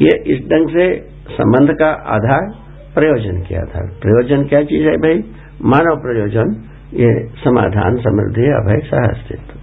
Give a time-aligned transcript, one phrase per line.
[0.00, 1.00] ये इस ढंग से
[1.30, 2.54] संबंध का आधार
[2.94, 5.24] प्रयोजन के आधार प्रयोजन क्या चीज़ है भाई?
[5.62, 9.54] मानव प्रयोजन, ये समाधान, समृद्धि, अभय, सहअस्तित्व।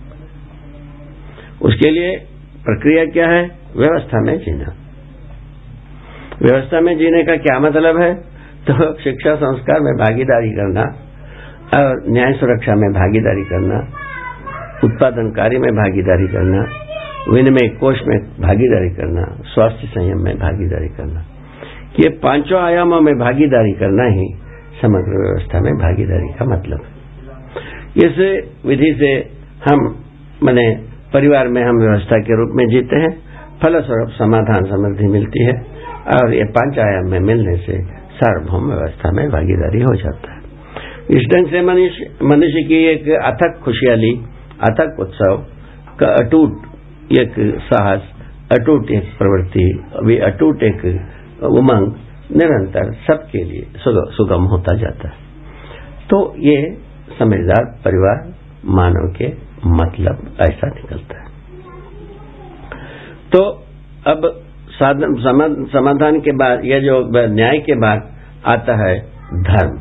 [1.61, 2.17] उसके लिए
[2.65, 3.43] प्रक्रिया क्या है?
[3.77, 4.73] व्यवस्था में जीना।
[6.41, 8.13] व्यवस्था में जीने का क्या मतलब है?
[8.67, 10.81] तो शिक्षा, संस्कार में भागीदारी करना
[11.77, 13.77] और न्याय सुरक्षा में भागीदारी करना,
[14.83, 16.82] उत्पादन कार्य में भागीदारी करना
[17.29, 21.19] विनिमय कोष में भागीदारी करना, स्वास्थ्य संयम में भागीदारी करना।
[21.99, 24.33] ये पाँचों आयामों में भागीदारी करना ही
[24.81, 26.91] समग्र व्यवस्था में भागीदारी का मतलब है।
[27.97, 29.11] इस विधि से
[29.69, 30.03] हम,
[30.43, 30.75] मैंने
[31.13, 33.11] परिवार में हम व्यवस्था के रूप में जीते हैं,
[33.61, 35.53] फलस्वरूप समाधान समृद्धि मिलती है,
[36.15, 40.41] और ये पाँच आयाम में मिलने से सार्वभौम व्यवस्था में भागीदारी हो जाता है।
[41.09, 44.13] इस ढंग से मनुष्य मनुष्य की एक अथक खुशहाली
[44.61, 45.45] अथक उत्सव,
[45.99, 46.72] का अटूट
[47.13, 48.01] एक साहस,
[48.51, 50.81] अटूट एक प्रवृत्ति, अभी अटूट एक
[51.51, 51.93] उमंग
[52.31, 55.15] निरंतर सबके लिए सुगम होता जाता है।
[56.09, 56.57] तो ये
[57.19, 58.33] समझदार परिवार
[58.71, 59.27] मानव के
[59.67, 61.27] मतलब ऐसा निकलता है।
[63.31, 63.43] तो
[64.07, 64.25] अब
[65.71, 66.95] समाधान के बाद, या जो
[67.29, 68.09] न्याय के बाद
[68.45, 68.99] आता है
[69.43, 69.77] धर्म।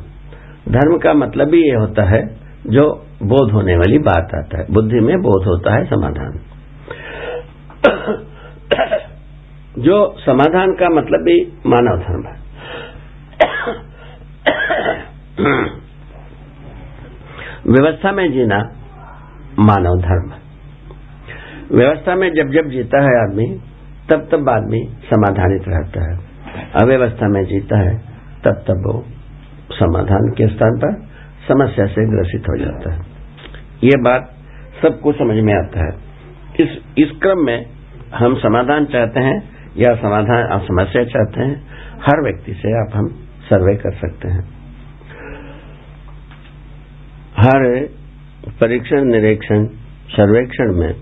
[0.73, 2.21] धर्म का मतलब ही ये होता है
[2.69, 2.85] जो
[3.23, 6.39] बोध होने वाली बात आता है। बुद्धि में बोध होता है समाधान।
[9.79, 12.43] जो समाधान का मतलब भी मानव धर्म है।
[17.67, 18.59] व्यवस्था में जीना
[19.59, 20.43] मानव धर्म
[21.79, 23.61] व्यवस्था में जब जब जीता है आदमी,
[24.11, 26.19] तब तब आदमी समाधानित रहता है।
[26.83, 27.99] अव्यवस्था में जीता है,
[28.45, 29.05] तब तब वो
[29.73, 31.03] समाधान के स्थान पर
[31.49, 33.01] समस्या से ग्रसित हो जाता है।
[33.85, 34.35] ये बात
[34.83, 35.93] सबको समझ में आता है।
[36.61, 37.67] इस इस क्रम में
[38.15, 41.67] हम समाधान चाहते हैं या समाधान आप समस्या चाहते हैं,
[42.03, 43.09] हर व्यक्ति से आप हम
[43.45, 44.45] सर्वे कर सकते हैं।
[47.37, 47.89] हर
[48.61, 49.67] परीक्षण, निरीक्षण,
[50.09, 50.95] सर्वेक्षण में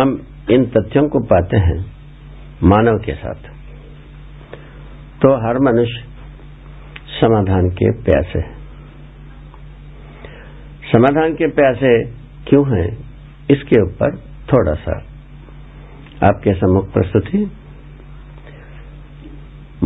[0.00, 1.86] हम इन तथ्यों को पाते हैं
[2.62, 3.34] मानव के साथ।
[5.22, 6.04] तो हर मनुष्य
[7.20, 8.40] समाधान के प्यासे
[10.92, 12.04] समाधान के प्यासे
[12.48, 12.98] क्यों हैं?
[13.50, 14.16] इसके ऊपर
[14.52, 15.15] थोड़ा सा
[16.20, 17.38] आपके सम्मुख प्रस्तुति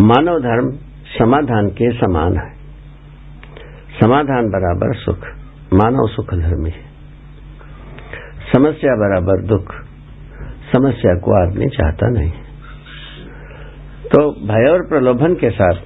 [0.00, 0.68] मानव धर्म
[1.08, 2.50] समाधान के समान है।
[3.94, 5.26] समाधान बराबर सुख,
[5.74, 6.84] मानव सुख धर्मी है।
[8.52, 9.72] समस्या बराबर दुख,
[10.72, 12.30] समस्या को आदमी चाहता नहीं
[14.06, 15.82] तो भय और प्रलोभन के साथ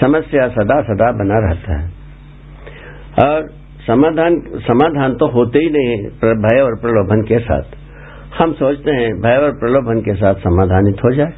[0.00, 1.86] समस्या सदा सदा बना रहता है।
[3.22, 3.46] और
[3.86, 5.94] समाधान समाधान तो होते ही नहीं
[6.40, 7.77] भय और प्रलोभन के साथ।
[8.36, 11.32] हम सोचते हैं भय और प्रलोभन के साथ समाधानित हो जाए।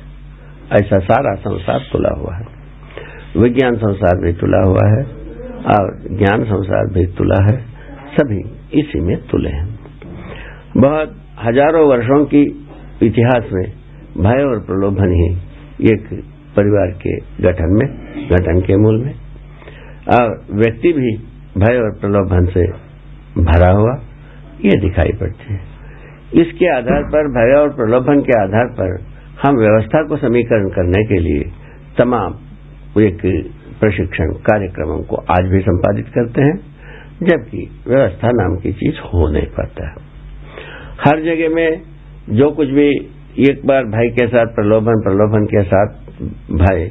[0.73, 2.47] ऐसा सारा संसार तुला हुआ है।
[3.37, 5.05] विज्ञान संसार भी तुला हुआ है
[5.75, 7.57] और ज्ञान संसार भी तुला है।
[8.17, 8.41] सभी
[8.81, 9.79] इसी में तुले हैं।
[10.77, 12.43] बहुत हज़ारों वर्षों की
[13.03, 13.73] इतिहास में
[14.19, 15.35] भय और प्रलोभन ही
[15.93, 16.25] एक
[16.57, 17.89] परिवार के गठन में,
[18.29, 19.15] गठन के मूल में।
[20.19, 21.17] और व्यक्ति भी
[21.59, 22.67] भय और प्रलोभन से
[23.43, 24.01] भरा हुआ,
[24.65, 25.70] ये दिखाई पड़ती है।
[26.33, 28.99] इसके आधार पर, भय और प्रलोभन के आधार पर
[29.43, 31.45] हम व्यवस्था को समीकरण करने के लिए
[31.99, 33.23] तमाम एक
[33.81, 36.57] प्रशिक्षण कार्यक्रमों को आज भी संपादित करते हैं,
[37.23, 39.95] जबकि व्यवस्था नाम की चीज़ हो नहीं पाता है।
[41.01, 41.83] हर जगह में
[42.31, 42.89] जो कुछ भी
[43.49, 45.89] एक बार भाई के साथ, प्रलोभन प्रलोभन के साथ
[46.57, 46.83] भाई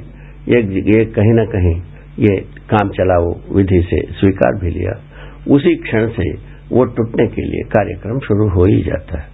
[0.57, 1.75] एक एक कहीं ना कहीं
[2.19, 2.35] ये
[2.69, 4.99] काम चलाओ विधि से स्वीकार भी लिया,
[5.47, 6.31] उसी क्षण से
[6.71, 9.28] वो टूटने के लिए कार्यक्रम शुरू हो ही जाता है।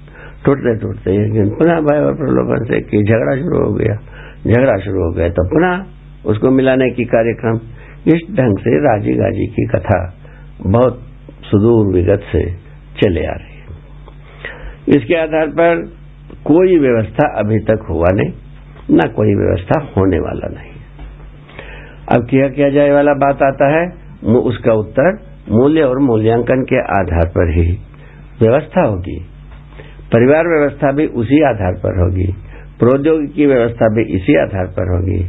[0.45, 3.95] टूटते टूटते एक दिन पुनः भय और प्रलोभन से कि झगड़ा शुरू हो गया।
[4.47, 7.59] झगड़ा शुरू हो गया तो पुनः उसको मिलाने की कार्यक्रम।
[8.07, 9.99] इस ढंग से राज़ी गाजी की कथा
[10.67, 11.01] बहुत
[11.45, 12.43] सुदूर विगत से
[13.01, 15.83] चले आ रही है। इसके आधार पर
[16.45, 18.31] कोई व्यवस्था अभी तक हुआ नहीं,
[18.91, 20.73] न कोई व्यवस्था होने वाला नहीं
[22.09, 23.85] अब किया किया जाए वाला बात आता है
[24.43, 25.17] उसका उत्तर
[25.51, 27.65] मूल्य और मूल्यांकन के आधार पर ही
[28.39, 29.17] व्यवस्था होगी।
[30.15, 32.27] परिवार व्यवस्था भी उसी आधार पर होगी।
[32.79, 35.23] प्रौद्योगिकी व्यवस्था भी इसी आधार पर होगी।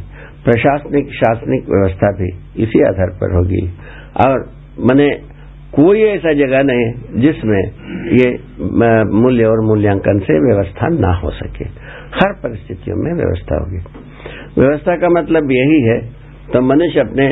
[0.45, 2.29] प्रशासनिक, शासनिक व्यवस्था भी
[2.63, 3.63] इसी आधार पर होगी।
[4.25, 4.45] और
[4.79, 5.09] मैंने
[5.73, 6.85] कोई ऐसा जगह नहीं
[7.21, 7.61] जिसमें
[8.13, 8.29] ये
[9.15, 11.65] मूल्य और मूल्यांकन से व्यवस्था ना हो सके।
[12.15, 13.81] हर परिस्थितियों में व्यवस्था होगी।
[14.57, 15.99] व्यवस्था का मतलब यही है
[16.53, 17.27] तो मनुष्य अपने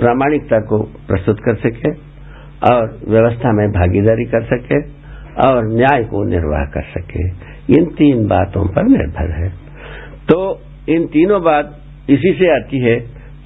[0.00, 0.78] प्रामाणिकता को
[1.08, 1.90] प्रस्तुत कर सके
[2.70, 4.80] और व्यवस्था में भागीदारी कर सके।
[5.38, 7.26] और न्याय को निर्वाह कर सके।
[7.74, 9.48] इन तीन बातों पर निर्भर है।
[10.28, 11.78] तो इन तीनों बात
[12.10, 12.98] इसी से आती है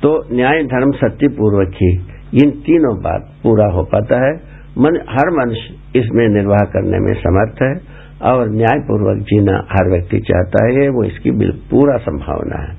[0.02, 1.92] तो न्याय, धर्म, सत्य पूर्वक ही
[2.34, 4.32] इन तीनों बात पूरा हो पाता है।
[4.78, 7.74] मन, हर मनुष्य इसमें निर्वाह करने में समर्थ है
[8.22, 11.30] और न्यायपूर्वक जीना हर व्यक्ति चाहता है, वो इसकी
[11.70, 12.74] पूरा संभावना है।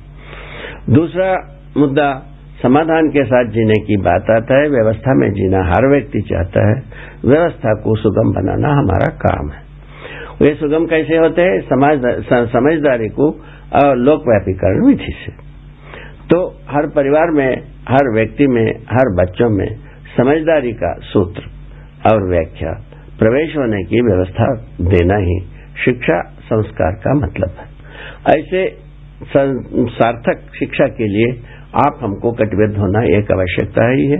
[0.89, 1.29] दूसरा
[1.77, 2.26] मुद्दा
[2.63, 6.75] समाधान के साथ जीने की बात आता है, व्यवस्था में जीना हर व्यक्ति चाहता है,
[7.25, 9.61] व्यवस्था को सुगम बनाना हमारा काम है।
[10.41, 11.59] वे सुगम कैसे होते हैं?
[12.45, 13.27] समझदारी को
[13.95, 15.31] लोकव्यापीकरण विधि से।
[16.27, 16.39] तो
[16.69, 17.51] हर परिवार में,
[17.89, 19.67] हर व्यक्ति में, हर बच्चों में
[20.17, 21.43] समझदारी का सूत्र
[22.11, 22.71] और व्याख्या
[23.19, 24.47] प्रवेश होने की व्यवस्था
[24.89, 25.39] देना ही
[25.85, 27.67] शिक्षा संस्कार का मतलब है।
[28.39, 28.61] ऐसे
[29.93, 34.19] सार्थक शिक्षा के लिए आप हमको कटिबद्ध होना एक आवश्यकता ही है,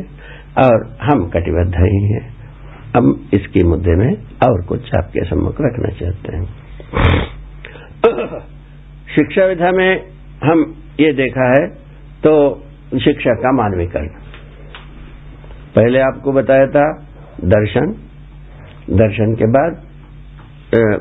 [0.58, 2.26] और हम कटिबद्ध ही हैं।
[2.96, 4.12] हम इसके मुद्दे में
[4.44, 6.46] और कुछ आपके सम्मुख रखना चाहते हैं।
[9.16, 9.90] शिक्षा विधा में
[10.44, 10.64] हम
[11.00, 11.68] ये देखा है
[12.24, 12.34] तो
[12.96, 14.08] शिक्षा का मानवीकरण।
[15.76, 16.86] पहले आपको बताया था,
[17.46, 17.92] दर्शन।
[18.92, 19.82] दर्शन के बाद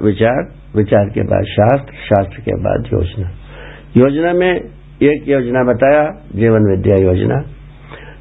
[0.03, 0.41] विचार।
[0.77, 3.29] विचार के बाद शास्त्र। शास्त्र के बाद योजना।
[3.97, 6.05] योजना में एक योजना बताया,
[6.35, 7.41] जीवन विद्या योजना,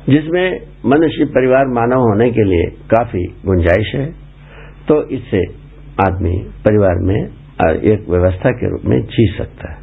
[0.10, 4.06] जिसमें मनुष्य परिवार मानव होने के लिए काफ़ी गुंजाइश है।
[4.88, 5.42] तो इससे
[6.02, 9.78] आदमी परिवार में एक व्यवस्था के रूप में जी सकता है।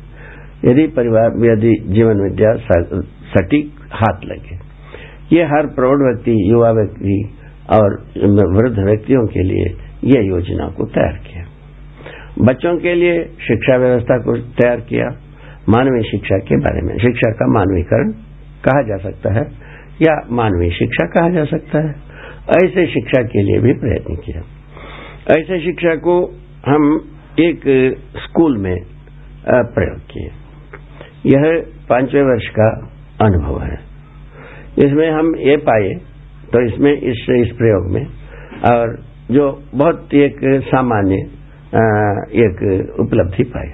[0.65, 2.53] यदि परिवार यदि जीवन विद्या
[3.31, 4.59] सटीक हाथ लगे,
[5.33, 7.17] ये हर प्रौढ़ व्यक्ति, युवा व्यक्ति
[7.73, 7.97] और
[8.55, 9.65] वृद्ध व्यक्तियों के लिए
[10.07, 11.45] यह योजना को तैयार किया।
[12.41, 15.09] बच्चों के लिए शिक्षा व्यवस्था को तैयार किया।
[15.69, 18.11] मानवीय शिक्षा के बारे में। शिक्षा का मानवीकरण
[18.65, 19.45] कहा जा सकता है,
[20.03, 21.95] या मानवीय शिक्षा कहा जा सकता है।
[22.57, 24.43] ऐसे शिक्षा के लिए भी प्रयत्न किया।
[25.31, 26.15] ऐसे शिक्षा को
[26.67, 26.85] हम
[27.41, 27.61] एक
[28.19, 28.77] स्कूल में
[29.47, 30.31] प्रयोग किए।
[31.27, 31.45] यह
[31.89, 32.69] पाँचवें वर्ष का
[33.21, 33.79] अनुभव है।
[34.79, 35.93] इसमें हम ये पाए
[36.53, 38.05] तो इसमें इस इस प्रयोग में,
[38.67, 38.97] और
[39.31, 41.15] जो बहुत एक सामान्य
[42.39, 42.61] एक
[43.01, 43.71] उपलब्धि पाई।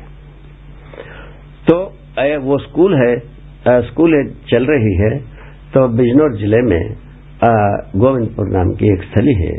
[1.69, 1.77] तो
[2.43, 4.13] वो स्कूल है स्कूल
[4.51, 5.11] चल रही है
[5.73, 6.81] तो बिजनौर ज़िले में
[7.97, 9.53] गोविंदपुर नाम की एक स्थली है,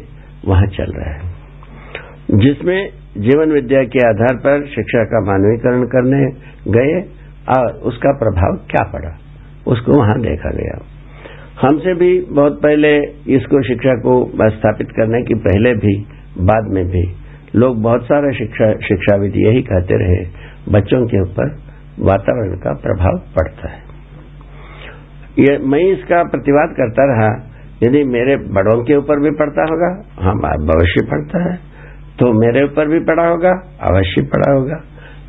[0.45, 2.79] वहाँ चल रहा है। जिसमें
[3.19, 6.23] जीवन विद्या के आधार पर शिक्षा का मानवीकरण करने
[6.69, 6.99] गए,
[7.49, 9.13] और उसका प्रभाव क्या पड़ा,
[9.67, 10.81] उसको वहाँ देखा गया।
[11.61, 12.91] हमसे भी बहुत पहले
[13.35, 14.19] इसको शिक्षा को
[14.51, 15.95] स्थापित करने की पहले भी,
[16.43, 17.07] बाद में भी,
[17.55, 20.21] लोग बहुत सारे शिक्षा, शिक्षाविद यही कहते रहे,
[20.71, 21.57] बच्चों के ऊपर
[22.01, 23.79] वातावरण का प्रभाव पड़ता है।
[25.39, 27.29] ये मैं इसका प्रतिवाद करता रहा,
[27.83, 31.57] यदि मेरे बड़ों के ऊपर भी पड़ता होगा हाँ अवश्य पड़ता है
[32.19, 33.51] तो मेरे ऊपर भी पड़ा होगा,
[33.83, 34.77] अवश्य पड़ा होगा।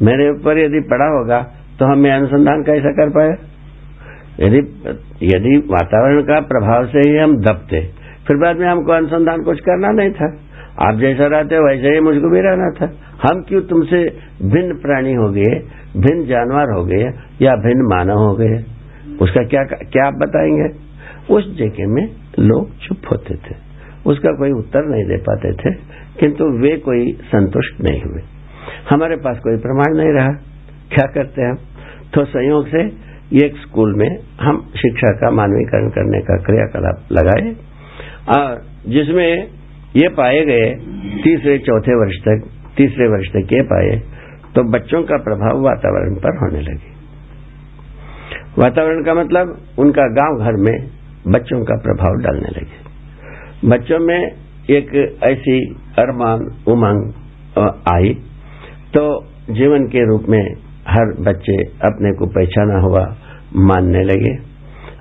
[0.03, 1.39] मेरे ऊपर यदि पड़ा होगा
[1.79, 3.35] तो हम हमें अनुसंधान कैसा कर पाए?
[4.41, 4.59] यदि
[5.27, 7.81] यदि वातावरण का प्रभाव से ही हम दबते,
[8.27, 10.29] फिर बाद में हमको अनुसंधान कुछ करना नहीं था।
[10.81, 12.87] आप जैसा रहते वैसे ही मुझको भी रहना था।
[13.23, 14.05] हम क्यों तुमसे
[14.43, 15.59] भिन्न प्राणी हो गए,
[15.97, 17.05] भिन्न जानवर हो गए
[17.43, 18.65] या भिन्न मानव हो गए?
[19.23, 20.91] उसका क्या क्या आप बताएँगे?
[21.35, 22.09] उस जगह में
[22.39, 23.55] लोग चुप होते थे।
[24.07, 25.75] उसका कोई उत्तर नहीं दे पाते थे,
[26.21, 28.23] किंतु वे कोई संतुष्ट नहीं हुए।
[28.91, 30.33] हमारे पास कोई प्रमाण नहीं रहा।
[30.95, 31.57] क्या करते हम?
[32.15, 33.11] तो संयोग से
[33.45, 37.53] एक स्कूल में हम शिक्षा का मानवीकरण करने का क्रियाकलाप लगाए
[38.39, 39.47] और जिसमें
[39.97, 40.75] ये पाए गए
[41.25, 43.97] तीसरे, चौथे वर्ष तक तीसरे वर्ष तक ये पाए
[44.55, 46.93] तो बच्चों का प्रभाव वातावरण पर होने लगे।
[48.59, 50.77] वातावरण का मतलब उनका गाँव घर में
[51.29, 54.21] बच्चों का प्रभाव डालने लगे। बच्चों में
[54.71, 54.91] एक
[55.25, 55.57] ऐसी
[55.99, 56.99] अरमान, उमंग
[57.89, 58.13] आई
[58.93, 59.05] तो
[59.53, 60.43] जीवन के रूप में
[60.89, 61.57] हर बच्चे
[61.87, 63.05] अपने को पहचाना हुआ
[63.69, 64.35] मानने लगे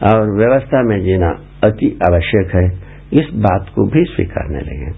[0.08, 1.30] और व्यवस्था में जीना
[1.64, 2.66] अति आवश्यक है,
[3.14, 4.90] इस बात को भी स्वीकारने लगे।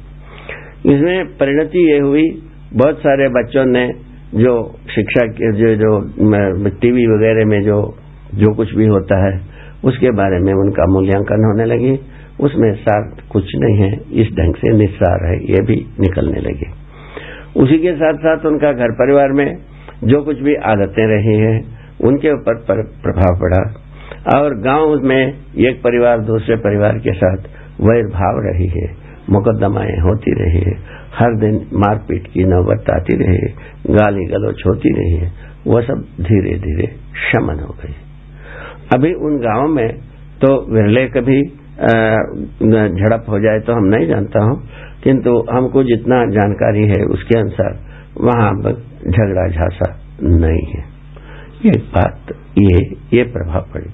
[0.89, 2.25] इसमें परिणति ये हुई
[2.73, 3.87] बहुत सारे बच्चों ने
[4.35, 4.51] जो
[4.89, 7.97] शिक्षा के, जो जो टीवी वगैरह में जो
[8.35, 9.41] जो कुछ भी होता है,
[9.83, 11.99] उसके बारे में उनका मूल्यांकन होने लगी।
[12.39, 16.69] उसमें सार कुछ नहीं है, इस ढंग से निस्सार है, ये भी निकलने लगे।
[17.61, 19.57] उसी के साथ साथ उनका घर परिवार में
[20.03, 21.57] जो कुछ भी आदतें रही हैं,
[22.03, 22.63] उनके ऊपर
[23.03, 23.61] प्रभाव पड़ा
[24.37, 27.37] और गाँव में एक परिवार दूसरे परिवार के साथ
[27.81, 28.87] वैर भाव रही है,
[29.29, 33.47] मुकदमाएँ होती रही है। हर दिन मारपीट की नौबत आती रही,
[33.91, 35.31] गाली गलोच होती रही है
[35.67, 36.87] वह सब धीरे धीरे
[37.23, 37.95] शमन हो गई
[38.95, 39.89] अभी उन गाँवों में
[40.41, 41.41] तो विरले कभी
[42.93, 44.55] झड़प हो जाए तो हम नहीं जानता हूँ,
[45.03, 47.77] किंतु हमको जितना जानकारी है उसके अनुसार
[48.19, 48.73] वहाँ पर
[49.09, 49.89] झगड़ा झांसा
[50.23, 50.83] नहीं है।
[51.65, 52.79] ये बात, ये
[53.13, 53.89] ये प्रभाव पड़े।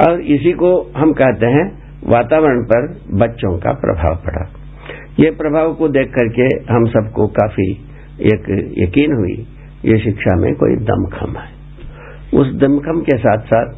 [0.00, 1.64] और इसी को हम कहते हैं
[2.08, 2.86] वातावरण पर
[3.18, 4.44] बच्चों का प्रभाव पड़ा।
[5.20, 7.70] ये प्रभाव को देख करके हम सबको काफ़ी
[8.26, 8.46] एक
[8.78, 9.36] यकीन हुई,
[9.84, 11.52] ये शिक्षा में कोई दमखम है।
[12.34, 13.68] उस दमखम के साथ साथ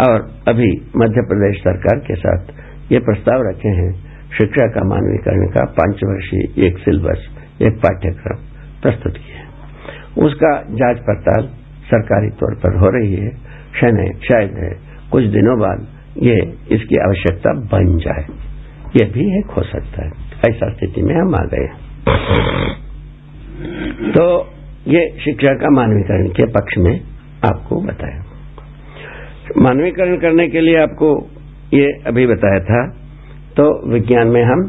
[0.00, 3.90] और अभी मध्य प्रदेश सरकार के साथ ये प्रस्ताव रखे हैं,
[4.38, 7.28] शिक्षा का मानवीकरण का पाँच वर्षीय एक सिलेबस,
[7.62, 8.44] एक पाठ्यक्रम
[8.82, 11.48] प्रस्तुत किया है। उसका जाँच पड़ताल
[11.86, 13.30] सरकारी तौर पर हो रही है
[13.76, 14.70] शायद है
[15.12, 15.86] कुछ दिनों बाद
[16.22, 16.36] ये
[16.72, 18.24] इसकी आवश्यकता बन जाए।
[18.96, 21.68] ये भी एक हो सकता है। ऐसा स्थिति में हम आ गए
[24.12, 24.24] तो
[24.88, 26.94] ये शिक्षा का मानवीकरण के पक्ष में
[27.44, 28.22] आपको बताया।
[29.58, 31.08] मानवीकरण करने के लिए आपको
[31.72, 32.80] ये अभी बताया था
[33.56, 34.64] तो विज्ञान में हम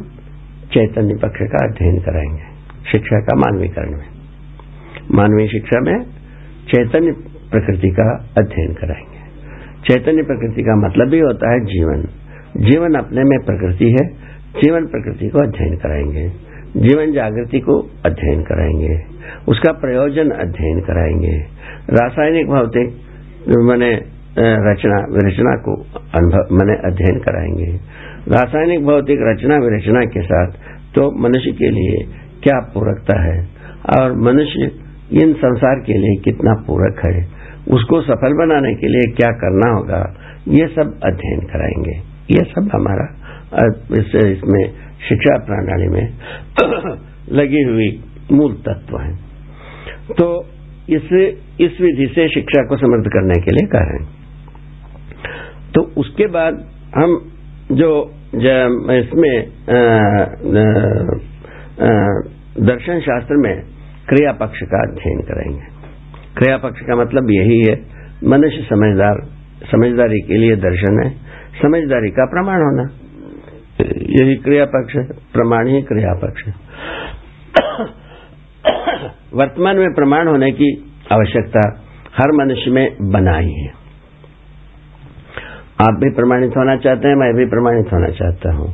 [0.73, 2.45] चैतन्य पक्ष का अध्ययन कराएँगे,
[2.91, 4.07] शिक्षा का मानवीकरण में।
[5.11, 5.97] मानवीय शिक्षा में
[6.67, 7.11] चैतन्य
[7.51, 8.07] प्रकृति का
[8.37, 9.21] अध्ययन कराएँगे।
[9.87, 12.01] चैतन्य प्रकृति का मतलब भी होता है जीवन।
[12.65, 14.05] जीवन अपने में प्रकृति है
[14.57, 16.27] जीवन प्रकृति को अध्ययन कराएँगे,
[16.77, 18.95] जीवन जागृति को अध्ययन कराएँगे,
[19.47, 21.35] उसका प्रयोजन अध्ययन कराएँगे।
[21.93, 22.93] रासायनिक भौतिक,
[23.63, 23.91] मैंने
[24.63, 25.75] रचना, विरचना को
[26.15, 27.69] अनुभव, मैंने अध्ययन कराएँगे।
[28.31, 30.51] रासायनिक भौतिक रचना, विरचना के साथ
[30.95, 32.03] तो मनुष्य के लिए
[32.43, 33.37] क्या पूरकता है?
[33.93, 34.71] और मनुष्य
[35.15, 37.17] इन संसार के लिए कितना पूरक है?
[37.73, 40.01] उसको सफल बनाने के लिए क्या करना होगा?
[40.49, 41.95] ये सब अध्ययन कराएँगे।
[42.31, 43.05] ये सब हमारा
[43.53, 44.67] इसमें
[45.09, 46.13] शिक्षा प्रणाली में
[47.31, 49.15] लगी हुई मूल तत्व है।
[50.11, 50.45] तो
[50.89, 54.17] इस इस विधि से शिक्षा को समृद्ध करने के लिए कह रहे हैं।
[55.75, 56.53] तो उसके बाद
[56.95, 57.31] हम
[57.71, 58.13] जो
[58.91, 59.49] इसमें
[62.59, 63.61] दर्शन शास्त्र में
[64.09, 65.61] क्रिया पक्ष का अध्ययन करेंगे।
[66.37, 67.81] क्रिया पक्ष का मतलब यही है,
[68.23, 69.21] मनुष्य समझदार,
[69.71, 71.09] समझदारी के लिए दर्शन है।
[71.61, 73.06] समझदारी का प्रमाण होना।
[73.85, 76.53] यही क्रिया पक्ष है प्रमाण ही क्रिया पक्ष है।
[79.33, 81.83] वर्तमान में प्रमाण होने की आवश्यकता
[82.15, 83.77] हर मनुष्य में बनाई है
[85.81, 88.73] आप भी प्रमाणित होना चाहते हैं, मैं भी प्रमाणित होना चाहता हूँ।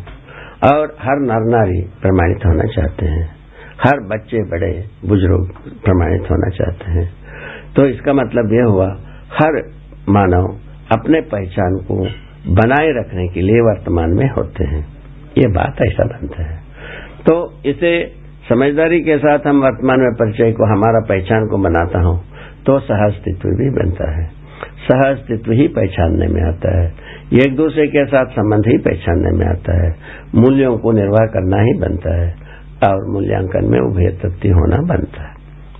[0.73, 3.35] और हर नर नारी प्रमाणित होना चाहते हैं।
[3.85, 5.53] हर बच्चे, बड़े, बुज़ुर्ग
[5.85, 7.13] प्रमाणित होना चाहते हैं।
[7.75, 8.87] तो इसका मतलब यह हुआ,
[9.33, 9.71] हर
[10.09, 10.57] मानव
[10.91, 12.07] अपने पहचान को
[12.53, 14.92] बनाए रखने के लिए वर्तमान में होते हैं।
[15.37, 16.57] ये बात ऐसा बनता है।
[17.21, 18.15] तो इसे
[18.49, 22.23] समझदारी के साथ हम वर्तमान में परिचय को, हमारा पहचान को बनाता हूँ
[22.65, 24.43] तो सहअस्तित्व भी बनता है।
[24.91, 26.93] सहअस्तित्व ही पहचानने में आता है।
[27.33, 29.95] एक दूसरे के साथ संबंध ही पहचानने में आता है।
[30.35, 32.35] मूल्यों को निर्वाह करना ही बनता है
[32.87, 35.35] और मूल्यांकन में उभय तृप्ति होना बनता है।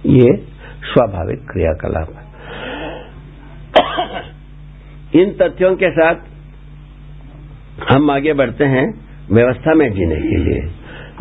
[0.06, 0.36] ये
[0.94, 2.24] स्वाभाविक क्रियाकलाप है।
[5.22, 6.16] इन तथ्यों के साथ
[7.94, 9.03] हम आगे बढ़ते हैं।
[9.34, 10.62] व्यवस्था में जीने के लिए।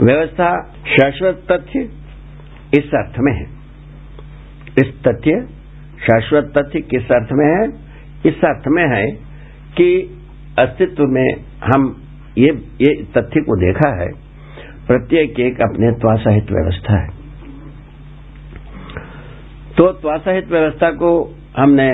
[0.00, 0.48] व्यवस्था
[0.88, 1.80] शाश्वत तथ्य
[2.78, 3.44] इस अर्थ में है?
[4.78, 5.46] इस तथ्य
[6.02, 7.68] शाश्वत तथ्य किस अर्थ में है?
[8.26, 9.06] इस अर्थ में है
[9.76, 10.18] कि
[10.58, 12.02] अस्तित्व में हम
[12.38, 12.48] ये
[12.80, 14.08] ये तथ्य को देखा है,
[14.86, 17.08] प्रत्येक एक अपने त्वासहित व्यवस्था है।
[19.76, 21.10] तो त्वासहित व्यवस्था को
[21.56, 21.88] हमने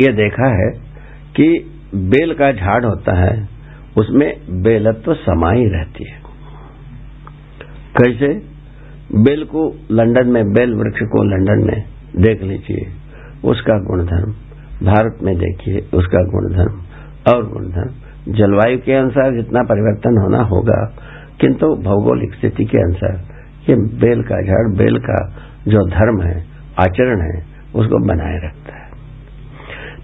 [0.00, 0.70] ये देखा है
[1.36, 1.48] कि
[1.94, 3.57] बेल का झाड़ होता है
[3.96, 6.28] उसमें बेलत्व समाई रहती है।
[7.96, 8.58] कैसे?
[9.14, 11.84] बेल को लंदन में, बेल वृक्ष को लंदन में
[12.16, 12.86] देख लीजिए,
[13.44, 14.32] उसका गुणधर्म।
[14.86, 16.82] भारत में देखिए, उसका गुणधर्म
[17.34, 17.94] और गुणधर्म।
[18.32, 20.96] जलवायु के अनुसार जितना परिवर्तन होना होगा,
[21.40, 23.16] किंतु भौगोलिक स्थिति के अनुसार,
[23.70, 25.32] ये बेल का झाड़, बेल का
[25.68, 26.44] जो धर्म है,
[26.78, 28.90] आचरण है, उसको बनाए रखता है।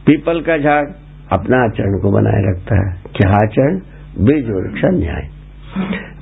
[0.07, 0.85] पीपल का झाड़
[1.33, 3.79] अपना आचरण को बनाए रखता है। आचरण
[4.19, 5.29] बीज वृक्ष न्याय।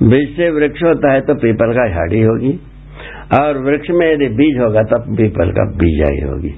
[0.03, 2.59] बीज से वृक्ष होता है तो पीपल का झाड़ी होगी।
[3.39, 6.55] और वृक्ष में यदि बीज होगा तब पीपल का बीजाई होगी।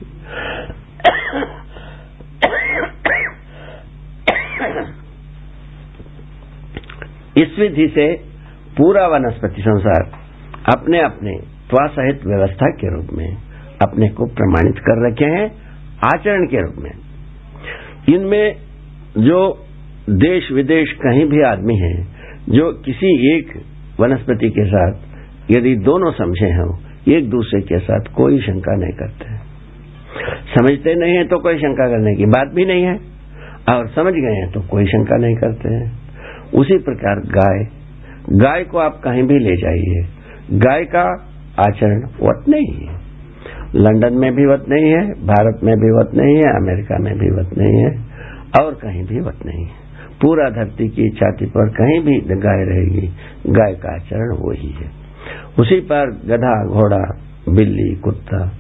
[7.42, 8.14] इस विधि से
[8.78, 10.02] पूरा वनस्पति संसार
[10.76, 11.32] अपने अपने
[11.70, 13.38] त्वासहित व्यवस्था के रूप में
[13.82, 15.46] अपने को प्रमाणित कर रखे हैं,
[16.16, 16.92] आचरण के रूप में।
[18.16, 18.56] इनमें
[19.18, 19.65] जो
[20.10, 21.94] देश विदेश कहीं भी आदमी है
[22.50, 23.54] जो किसी एक
[24.00, 26.78] वनस्पति के साथ यदि दोनों समझे हों,
[27.14, 29.38] एक दूसरे के साथ कोई शंका नहीं करते।
[30.56, 33.00] समझते नहीं है तो कोई शंका करने की बात भी नहीं है,
[33.70, 35.92] और समझ गए हैं तो कोई शंका नहीं करते हैं।
[36.54, 37.68] उसी प्रकार गाय।
[38.32, 40.06] गाय को आप कहीं भी ले जाइए।
[40.52, 41.04] गाय का
[41.60, 42.94] आचरण वत नहीं है।
[43.76, 47.30] लंदन में भी वत नहीं है, भारत में भी वत नहीं है, अमेरिका में भी
[47.30, 47.96] वत नहीं है,
[48.62, 49.85] और कहीं भी वत नहीं है।
[50.22, 53.08] पूरा धरती की छाती पर कहीं भी गाय रहेगी।
[53.48, 54.92] गाय का आचरण वही है।
[55.60, 58.52] उसी पर गधा, घोड़ा, बिल्ली, कुत्ता,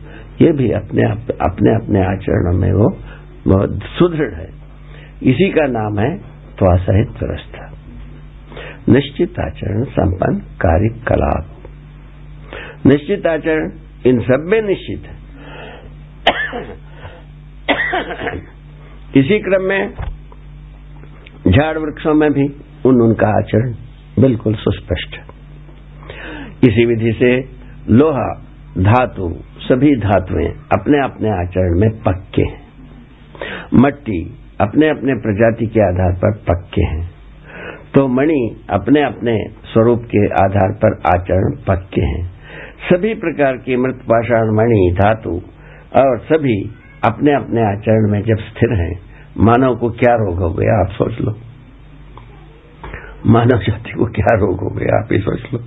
[0.41, 1.03] ये भी अपने
[1.41, 2.97] अपने अपने आचरणों में वो
[3.47, 4.49] बहुत सुदृढ़ है।
[5.23, 6.17] इसी का नाम है
[6.57, 7.65] त्वासहित व्यवस्था
[8.89, 11.45] निश्चित आचरण, संपन्न कार्य, कलाप।
[12.85, 13.71] निश्चित आचरण,
[14.05, 15.15] इन सब में निश्चित है।
[19.17, 19.93] इसी क्रम में
[21.47, 22.45] झाड़ वृक्षों में भी
[22.85, 23.73] उन उनका आचरण
[24.19, 25.23] बिल्कुल सुस्पष्ट है।
[26.63, 27.45] इसी विधि से
[27.89, 28.41] लोहा,
[28.77, 32.65] धातु, सभी धातुएँ अपने अपने आचरण में पक्के हैं।
[33.73, 37.11] मट्टी अपने अपने प्रजाति के आधार पर पक्के हैं।
[37.95, 42.31] तो मणि अपने अपने स्वरूप के आधार पर आचरण पक्के हैं।
[42.89, 45.41] सभी प्रकार की मृत पाषाण मणि, धातु
[45.95, 46.71] और सभी
[47.05, 49.04] अपने अपने आचरण में जब स्थिर हैं
[49.37, 51.35] मानव को क्या रोग हो गया, आप सोच लो।
[53.27, 55.59] मानव जाति को क्या रोग हो गया, आप ही सोच लो।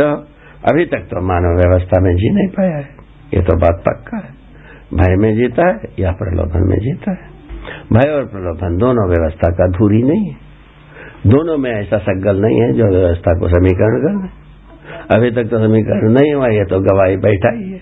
[0.00, 0.26] तो
[0.72, 2.88] अभी तक तो मानव व्यवस्था में जी नहीं पाया है।
[3.34, 4.38] ये तो बात पक्का है।
[4.94, 7.38] भय में जीता है या प्रलोभन में जीता है।
[7.92, 10.36] भय और प्रलोभन दोनों व्यवस्था का धूरी नहीं है।
[11.26, 14.48] दोनों में ऐसा सगल नहीं है जो व्यवस्था को समीकरण कर दे।
[15.16, 17.80] अभी तक तो समीकरण नहीं हुआ, ये तो गवाही बैठा ही है।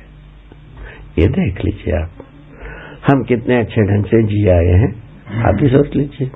[1.19, 2.11] ये देख लीजिए आप।
[3.13, 5.03] हम कितने अच्छे ढंग से जी आए हैं।
[5.43, 6.31] आप ही सोच लीजिए।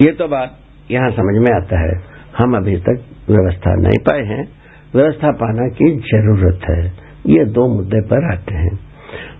[0.00, 0.58] ये तो बात
[0.90, 2.02] यहाँ समझ में आता है।
[2.38, 4.48] हम अभी तक व्यवस्था नहीं पाए हैं।
[4.94, 6.92] व्यवस्था पाना की ज़रूरत है।
[7.26, 8.78] ये दो मुद्दे पर आते हैं।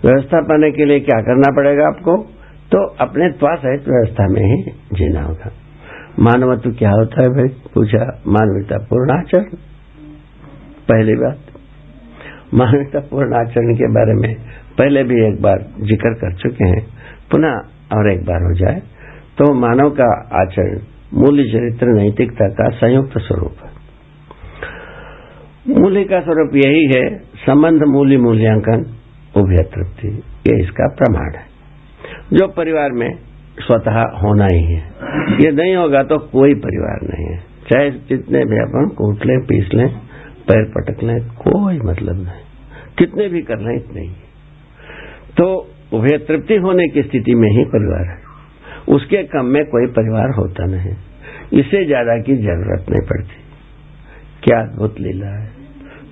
[0.04, 2.16] व्यवस्था पाने के लिए क्या करना पड़ेगा आपको?
[2.72, 5.52] तो अपने त्वा सहित व्यवस्था में ही जीना होगा।
[6.20, 7.48] मानवत्व क्या होता है भाई?
[7.74, 9.44] पूछा मानवता पूर्ण आचरण।
[10.88, 11.38] पहली बात
[12.54, 14.36] मानवता पूर्ण आचरण के बारे में
[14.78, 16.82] पहले भी एक बार ज़िक्र कर चुके हैं,
[17.30, 18.80] पुनः और एक बार हो जाए
[19.38, 20.80] तो मानव का आचरण,
[21.14, 23.70] मूल्य चरित्र नैतिकता का संयुक्त स्वरूप है।
[25.74, 27.04] मूल्य का स्वरूप यही है,
[27.40, 28.84] संबंध मूल्य मूल्यांकन
[29.34, 30.08] उभय तृप्ति
[30.48, 31.44] ये इसका प्रमाण है।
[32.32, 33.10] जो परिवार में
[33.58, 34.82] स्वतः होना ही है,
[35.40, 39.68] ये नहीं होगा तो कोई परिवार नहीं है। चाहे जितने भी अपन कूट लें, पीस
[39.74, 39.88] लें,
[40.48, 42.42] पैर पटक लें, कोई मतलब नहीं।
[42.98, 44.14] कितने भी कर लें, इतने ही।
[45.36, 48.20] तो उभय तृप्ति होने की स्थिति में ही परिवार है।
[48.88, 50.94] उसके कम में कोई परिवार होता नहीं।
[51.52, 53.40] इससे ज़्यादा की ज़रूरत नहीं पड़ती।
[54.42, 55.46] क्या अद्भुत लीला है।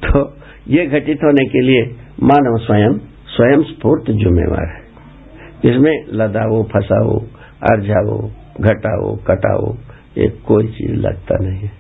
[0.03, 0.37] तो
[0.69, 1.83] ये घटित होने के लिए
[2.23, 4.83] मानव स्वयं स्वयं स्फूर्त जुम्मेवार है।
[5.71, 7.19] इसमें लदाओ, फसाओ
[7.71, 8.31] अर्जाओ
[8.61, 9.75] घटाओ, कटाओ,
[10.19, 11.71] ये कोई चीज़ लगता नहीं है।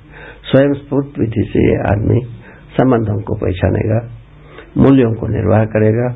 [0.43, 2.21] स्वयं स्फूर्त विधि से ये आदमी
[2.71, 4.01] संबंधों को पहचानेगा,
[4.77, 6.09] मूल्यों को निर्वाह करेगा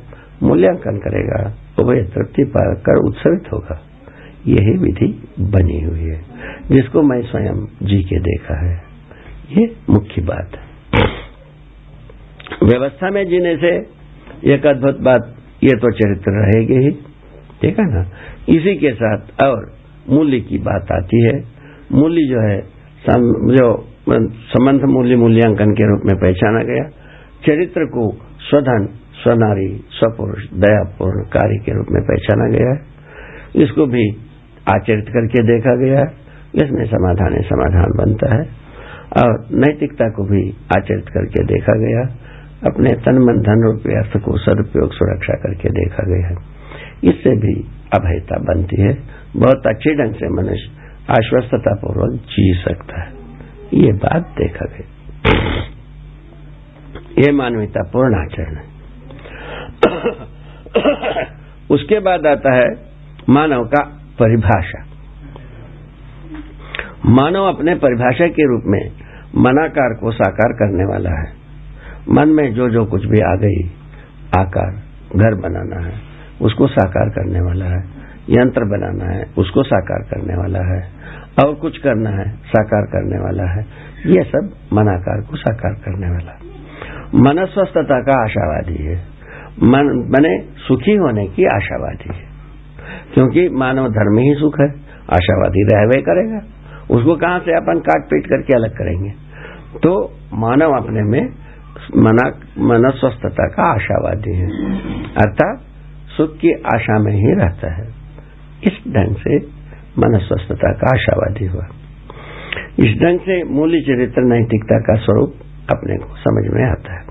[0.43, 1.43] मूल्यांकन करेगा
[1.77, 3.81] तो उभय तृप्ति पाकर उत्सवित होगा।
[4.47, 5.07] यही विधि
[5.41, 6.21] बनी हुई है,
[6.71, 8.83] जिसको मैं स्वयं जी के देखा है।
[9.51, 11.07] ये मुख्य बात है।
[12.63, 13.71] व्यवस्था में जीने से
[14.53, 16.91] एक अद्भुत बात, ये तो चरित्र रहेगी ही।
[17.63, 18.03] ठीक है ना?
[18.49, 19.73] इसी के साथ और
[20.09, 21.35] मूल्य की बात आती है।
[21.93, 22.61] मूल्य जो है
[23.51, 23.69] जो,
[24.49, 26.85] संबंध मूल्य मूल्यांकन के रूप में पहचाना गया।
[27.47, 28.89] चरित्र को स्वधन
[29.25, 32.81] स्वनारी, स्वपुरुष दयापूर्ण कार्य के रूप में पहचाना गया है।
[33.63, 34.11] इसको भी
[34.75, 36.07] आचरित करके देखा गया है।
[36.55, 38.65] इसमें समाधान समाधान बनता है।
[39.23, 42.01] और नैतिकता को भी आचरित करके देखा गया
[42.71, 46.35] अपने तन मन धन रुपये अर्थ को सदुपयोग, सुरक्षा करके देखा गया है।
[47.05, 47.61] इससे भी
[47.99, 48.99] अभयता बनती है।
[49.37, 50.71] बहुत अच्छे ढंग से मनुष्य
[51.11, 53.13] आश्वस्तता पूर्वक जी सकता है।
[53.75, 54.89] ये बात देखा गया।
[57.19, 58.74] ये मानवीयता पूर्ण आचरण है।
[61.71, 62.69] उसके बाद आता है
[63.29, 63.85] मानव का
[64.19, 64.85] परिभाषा।
[67.07, 68.91] मानव अपने परिभाषा के रूप में
[69.37, 71.33] मनाकार को साकार करने वाला है।
[72.11, 73.71] मन में जो जो कुछ भी आ गई,
[74.39, 74.73] आकार,
[75.17, 75.95] घर बनाना है,
[76.43, 80.91] उसको साकार करने वाला है। यंत्र बनाना है, उसको साकार करने वाला है।
[81.45, 83.67] और कुछ करना है, साकार करने वाला है।
[84.07, 86.39] ये सब मनाकार को साकार करने वाला।
[87.15, 89.14] मन स्वस्थता का आशावादी है।
[89.63, 92.35] मन बने सुखी होने की आशावादी है।
[93.15, 94.69] क्योंकि मानव धर्म ही सुख है,
[95.11, 96.41] आशावादी रहवे करेगा।
[96.91, 99.11] उसको कहाँ से अपन काट पीट करके अलग करेंगे?
[99.83, 101.29] तो मानव अपने में
[101.97, 104.47] मना, मनस्वस्थता का आशावादी है।
[105.07, 105.59] अर्थात
[106.17, 107.89] सुख की आशा में ही रहता है।
[108.65, 109.37] इस ढंग से
[109.99, 111.67] मनस्वस्थता का आशावादी हुआ।
[112.79, 115.35] इस ढंग से मूल्य चरित्र नैतिकता का स्वरूप
[115.73, 117.04] अपने को समझ में आता है।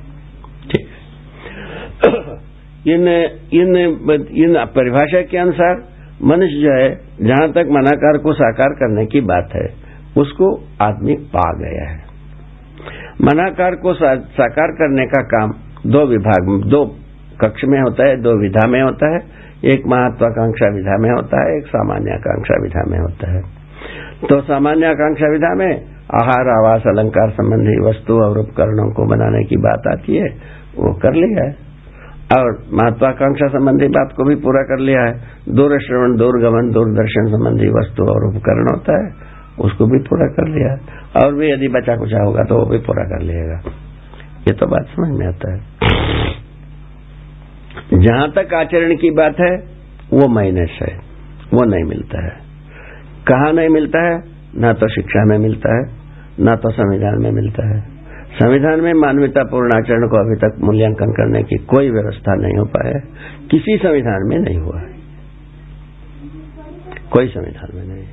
[2.87, 3.07] इन
[3.53, 3.75] इन
[4.31, 5.83] इन परिभाषा के अनुसार
[6.23, 6.89] मनुष्य जो है,
[7.21, 9.73] जहाँ तक मनाकार को साकार करने की बात है,
[10.17, 12.03] उसको आदमी पा गया है।
[13.21, 15.51] मनाकार को साकार करने का काम
[15.87, 16.85] दो विभाग, दो
[17.41, 21.57] कक्ष में होता है, दो विधा में होता है। एक महत्वाकांक्षा विधा में होता है,
[21.57, 23.41] एक सामान्य आकांक्षा विधा में होता है।
[24.29, 25.85] तो सामान्य आकांक्षा विधा में
[26.23, 30.27] आहार, आवास, अलंकार संबंधी वस्तु और उपकरणों को बनाने की बात आती है,
[30.77, 31.72] वो कर लिया है।
[32.33, 35.13] और महत्वाकांक्षा संबंधी बात को भी पूरा कर लिया है।
[35.49, 39.13] दूर श्रवण दूरगमन, दूरदर्शन संबंधी वस्तु और उपकरण होता है,
[39.59, 40.79] उसको भी पूरा कर लिया है।
[41.23, 43.61] और भी यदि बचा कुचा होगा तो वो भी पूरा कर लिएगा
[44.47, 45.59] ये तो बात समझ में आता है।
[47.93, 49.55] जहाँ तक आचरण की बात है,
[50.13, 50.97] वो माइनस है,
[51.53, 52.31] वो नहीं मिलता है।
[53.27, 54.21] कहा नहीं मिलता है?
[54.57, 55.83] न तो शिक्षा में मिलता है,
[56.39, 57.92] न तो संविधान में मिलता है।
[58.33, 62.99] संविधान में मानवतापूर्ण आचरण को अभी तक मूल्यांकन करने की कोई व्यवस्था नहीं हो पाया
[63.51, 64.91] किसी संविधान में नहीं हुआ है।
[67.11, 68.05] कोई संविधान में नहीं।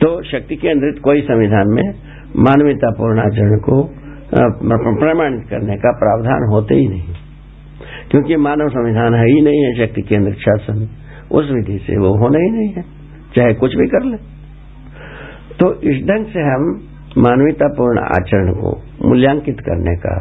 [0.00, 1.86] तो शक्ति केंद्रित कोई संविधान में
[2.36, 3.82] मानवतापूर्ण आचरण को
[5.00, 7.14] प्रमाणित करने का प्रावधान होते ही नहीं।
[8.10, 10.88] क्योंकि मानव संविधान है ही नहीं, है शक्ति केंद्रित शासन।
[11.30, 12.82] उस विधि से वो होना ही नहीं है,
[13.36, 14.16] चाहे कुछ भी कर ले।
[15.60, 16.62] तो इस ढंग से हम
[17.18, 18.70] मानवतापूर्ण आचरण को
[19.04, 20.14] मूल्यांकित करने का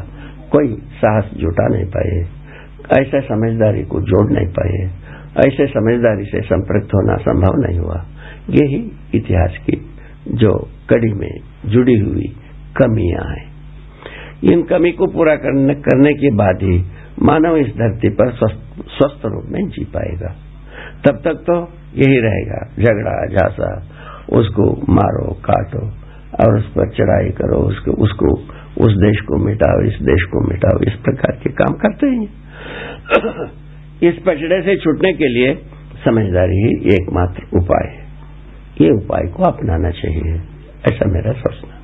[0.51, 2.19] कोई साहस जुटा नहीं पाए
[2.99, 4.81] ऐसे समझदारी को जोड़ नहीं पाए
[5.47, 7.99] ऐसे समझदारी से संपर्क होना संभव नहीं हुआ।
[8.49, 8.79] यही
[9.15, 9.77] इतिहास की
[10.35, 10.51] जो
[10.89, 11.31] कड़ी में
[11.65, 12.27] जुड़ी हुई
[12.77, 13.51] कमियाँ हैं।
[14.43, 16.77] इन कमी को पूरा करने, करने के बाद ही
[17.21, 20.35] मानव इस धरती पर स्वस्थ रूप में जी पाएगा।
[21.05, 21.55] तब तक तो
[21.95, 23.71] यही रहेगा झगड़ा झांसा
[24.33, 25.85] उसको मारो काटो
[26.39, 28.35] और उस पर चढ़ाई करो उसको उसको
[28.77, 32.27] उस देश को मिटाओ, इस देश को मिटाओ, इस प्रकार के काम करते हैं।
[34.09, 35.55] इस पचड़े से छूटने के लिए
[36.05, 38.03] समझदारी ही एकमात्र उपाय है।
[38.81, 40.35] ये उपाय को अपनाना चाहिए,
[40.87, 41.79] ऐसा मेरा सोचना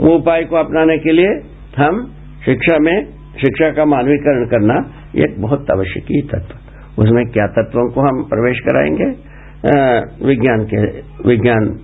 [0.00, 1.28] वो उपाय को अपनाने के लिए
[1.76, 2.12] हम
[2.44, 3.06] शिक्षा में,
[3.40, 6.58] शिक्षा का मानवीकरण करना एक बहुत आवश्यक तत्व
[7.02, 9.34] उसमें क्या तत्वों को हम प्रवेश कराएँगे?
[10.26, 11.78] विज्ञान के, विज्ञान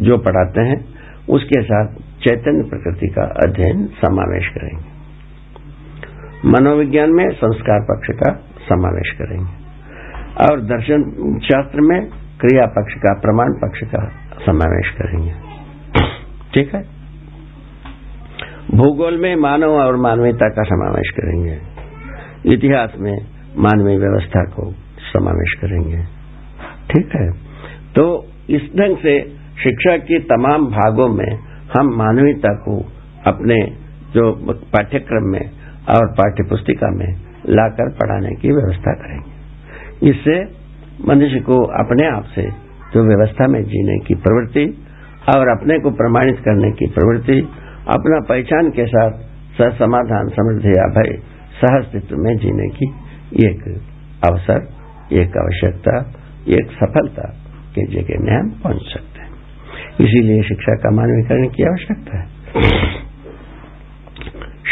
[0.00, 0.84] जो पढ़ाते हैं,
[1.28, 1.86] उसके साथ
[2.22, 4.96] चैतन्य प्रकृति का अध्ययन समावेश करेंगे।
[6.48, 8.32] मनोविज्ञान में संस्कार पक्ष का
[8.68, 9.66] समावेश करेंगे।
[10.44, 11.02] और दर्शन
[11.44, 12.06] शास्त्र में
[12.40, 14.12] क्रिया पक्ष का, प्रमाण पक्ष का
[14.46, 15.32] समावेश करेंगे।
[16.54, 16.82] ठीक है?
[18.74, 21.58] भूगोल में मानव और मानवीयता का समावेश करेंगे।
[22.54, 23.18] इतिहास में
[23.58, 25.98] मानवीय व्यवस्था को समावेश करेंगे।
[26.90, 27.30] ठीक है?
[27.94, 32.76] तो इस ढंग से शिक्षा के तमाम भागों में हम मानवीयता को
[33.26, 33.56] अपने
[34.14, 34.32] जो
[34.72, 35.44] पाठ्यक्रम में
[35.88, 37.08] और पाठ्य पुस्तिका में
[37.48, 40.36] लाकर पढ़ाने की व्यवस्था करेंगे। इससे
[41.08, 42.42] मनुष्य को अपने आप से
[42.94, 44.64] जो व्यवस्था में जीने की प्रवृत्ति
[45.36, 47.38] और अपने को प्रमाणित करने की प्रवृत्ति,
[47.88, 49.24] अपना पहचान के साथ
[49.78, 51.12] समाधान समृद्धि या भय,
[51.60, 52.86] सहअस्तित्व में जीने की
[53.44, 53.62] एक
[54.24, 54.66] अवसर,
[55.12, 55.98] एक आवश्यकता,
[56.48, 57.28] एक सफलता
[57.74, 59.15] के जगह में हम पहुँच सकते
[60.00, 62.26] इसीलिए शिक्षा का मानवीकरण की आवश्यकता है।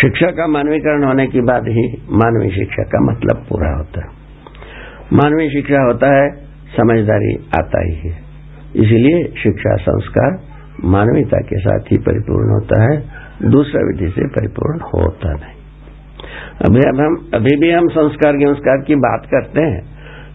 [0.01, 4.25] शिक्षा का मानवीकरण होने के बाद ही मानवीय शिक्षा का मतलब पूरा होता है।
[5.13, 6.31] मानवीय शिक्षा होता है,
[6.77, 8.17] समझदारी आता ही है।
[8.77, 10.39] इसीलिए शिक्षा संस्कार
[10.85, 13.03] मानवीयता के साथ ही परिपूर्ण होता है,
[13.51, 15.55] दूसरा विधि से परिपूर्ण होता नहीं।
[16.65, 19.83] अभी अब हम, अभी भी हम संस्कार संस्कार की बात करते हैं,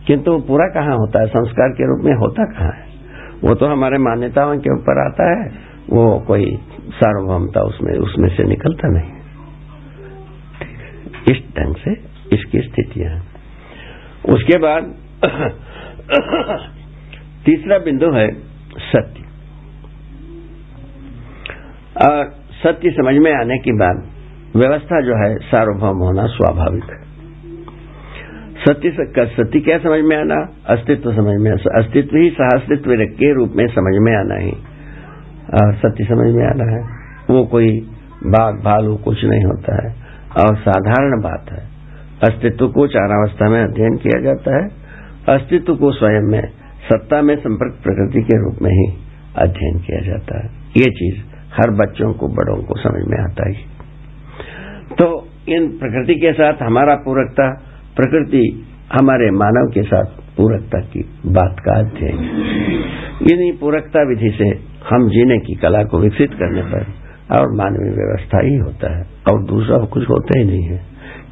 [0.08, 1.28] किंतु पूरा कहाँ होता है?
[1.28, 2.88] संस्कार के रूप में होता कहाँ है?
[3.43, 5.52] वो तो हमारे मान्यताओं के ऊपर आता है।
[5.89, 9.12] वो कोई सार्वभौमता उसमें उसमें से निकलता नहीं
[11.32, 12.02] इस ढंग से
[12.36, 13.23] इसकी स्थितियाँ
[14.30, 14.95] उसके बाद
[17.45, 18.41] तीसरा बिंदु है
[18.80, 19.23] सत्य।
[22.06, 24.12] और सत्य समझ में आने के बाद
[24.56, 27.08] व्यवस्था जो है सार्वभौम होना स्वाभाविक है।
[28.67, 30.49] सत्य सत्य क्या समझ में आना?
[30.67, 34.51] अस्तित्व समझ में अस्तित्व ही सहअस्तित्व के रूप में समझ में आना ही।
[35.53, 36.83] और सत्य समझ में आना है।
[37.29, 37.79] वो कोई
[38.25, 39.95] बाघ भालू कुछ नहीं होता है।
[40.39, 41.67] और साधारण बात है।
[42.23, 44.69] अस्तित्व को चारावस्था में अध्ययन किया जाता है।
[45.35, 46.47] अस्तित्व को स्वयं में,
[46.93, 48.93] सत्ता में संपर्क प्रकृति के रूप में ही
[49.37, 53.55] अध्ययन किया जाता है। ये चीज़ हर बच्चों को, बड़ों को समझ में आता ही।
[54.93, 57.68] तो इन प्रकृति के साथ हमारा पूरकता
[57.99, 60.05] प्रकृति हमारे मानव के साथ
[60.38, 62.19] पूरकता की बात का अध्ययन।
[63.31, 64.45] इन्हीं पूरकता विधि से
[64.89, 66.85] हम जीने की कला को विकसित करने पर
[67.39, 70.77] और मानवीय व्यवस्था ही होता है और दूसरा कुछ होता ही नहीं है।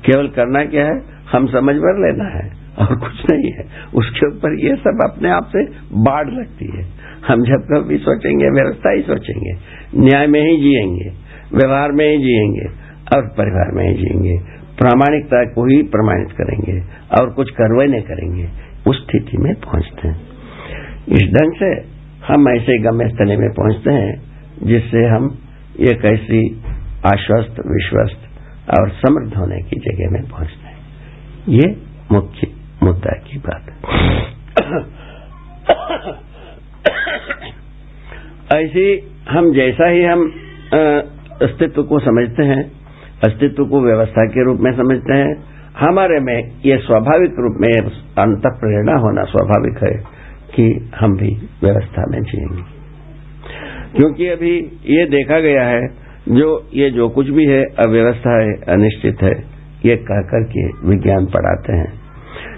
[0.06, 1.02] केवल करना क्या है?
[1.32, 5.44] हम समझ भर लेना है और कुछ नहीं है। उसके ऊपर ये सब अपने आप
[5.44, 6.84] से बाढ़ लगती है।
[7.28, 9.52] हम जब कभी सोचेंगे, व्यवस्था ही सोचेंगे,
[9.96, 11.12] न्याय में ही जिएँगे,
[11.58, 12.66] व्यवहार में ही जिएँगे
[13.16, 16.82] और परिवार में ही जिएँगे प्रामाणिकता को ही प्रमाणित करेंगे
[17.20, 18.50] और कुछ कार्रवाई नहीं करेंगे,
[18.88, 20.22] उस स्थिति में पहुँचते हैं।
[21.08, 21.98] इस ढंग से
[22.34, 24.22] हम ऐसे गम्य स्थले में पहुँचते हैं,
[24.64, 25.40] जिससे हम
[25.80, 26.64] एक ऐसी
[27.06, 28.22] आश्वस्त, विश्वस्त
[28.80, 30.78] और समृद्ध होने की जगह में पहुँचते हैं।
[31.50, 32.48] ये मुख्य
[32.84, 33.78] मुद्दा की बात है।
[38.64, 40.28] ऐसी हम जैसा ही हम
[41.42, 42.72] अस्तित्व को समझते हैं
[43.24, 45.44] अस्तित्व को व्यवस्था के रूप में समझते हैं।
[45.80, 47.92] हमारे में ये स्वाभाविक रूप में
[48.26, 50.04] अंत प्रेरणा होना स्वाभाविक है
[50.56, 52.78] कि हम भी व्यवस्था में जिएँगे।
[53.96, 55.88] क्योंकि अभी ये देखा गया है,
[56.30, 59.44] जो ये जो कुछ भी है, अव्यवस्था है, अनिश्चित है,
[59.86, 61.94] ये कह करके विज्ञान पढ़ाते हैं।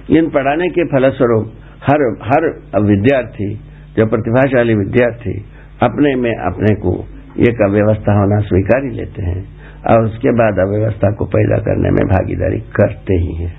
[0.09, 1.51] इन पढ़ाने के फलस्वरूप
[1.83, 3.55] हर हर विद्यार्थी,
[3.97, 5.45] जो प्रतिभाशाली विद्यार्थी,
[5.83, 7.05] अपने में अपने को
[7.39, 12.07] एक अव्यवस्था होना स्वीकार ही लेते हैं। और उसके बाद अव्यवस्था को पैदा करने में
[12.07, 13.55] भागीदारी करते ही हैं।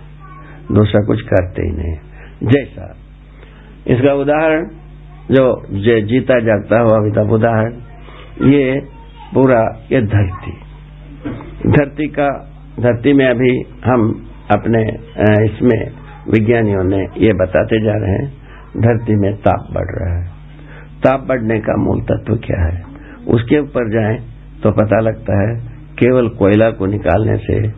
[0.72, 1.96] दूसरा कुछ करते ही नहीं।
[2.48, 2.96] जैसा,
[3.86, 4.64] इसका उदाहरण,
[5.30, 5.66] जो
[6.00, 7.72] जीता जागता हुआ अमिताभ उदाहरण,
[8.50, 8.80] ये
[9.34, 9.60] पूरा
[9.92, 10.52] ये धरती।
[11.70, 12.28] धरती का,
[12.80, 14.82] धरती में अभी हम अपने
[15.46, 15.90] इसमें
[16.30, 18.32] विज्ञानियों ने ये बताते जा रहे हैं,
[18.76, 20.30] धरती में ताप बढ़ रहा है।
[21.02, 22.82] ताप बढ़ने का मूल तत्व क्या है?
[23.28, 24.16] उसके ऊपर जाएँ
[24.62, 25.69] तो पता लगता है
[26.04, 27.68] केवल कोयला को निकालने से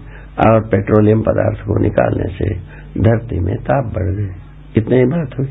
[0.49, 2.55] और पेट्रोलियम पदार्थ को निकालने से
[3.01, 4.35] धरती में ताप बढ़ गए।
[4.77, 5.47] इतनी ही बात हुई।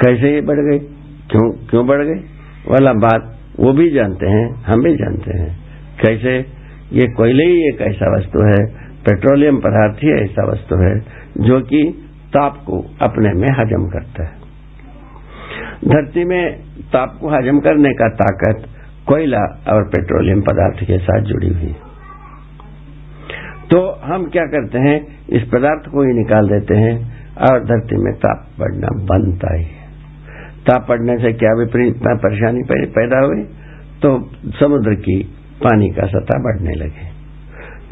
[0.00, 0.78] कैसे ये बढ़ गई?
[1.30, 2.20] क्यों क्यों बढ़ गई?
[2.68, 5.58] वाला बात वो भी जानते हैं, हम भी जानते हैं।
[6.04, 6.58] कैसे?
[6.92, 11.00] ये कोयले ही एक ऐसा वस्तु है, पेट्रोलियम पदार्थ ही ऐसा वस्तु है,
[11.40, 14.30] जो कि ताप को अपने में हजम करता है।
[15.84, 16.58] धरती में
[16.92, 18.77] ताप को हजम करने का ताकत
[19.08, 21.76] कोयला और पेट्रोलियम पदार्थ के साथ जुड़ी हुई।
[23.70, 28.14] तो हम क्या करते हैं, इस पदार्थ को ही निकाल देते हैं और धरती में
[28.14, 29.78] ताप बढ़ना बनता ही। है
[30.66, 33.44] ताप पड़ने से क्या विपरीत परेशानी पैदा हुई?
[34.02, 35.22] तो समुद्र की
[35.64, 37.06] पानी का सतह बढ़ने लगे।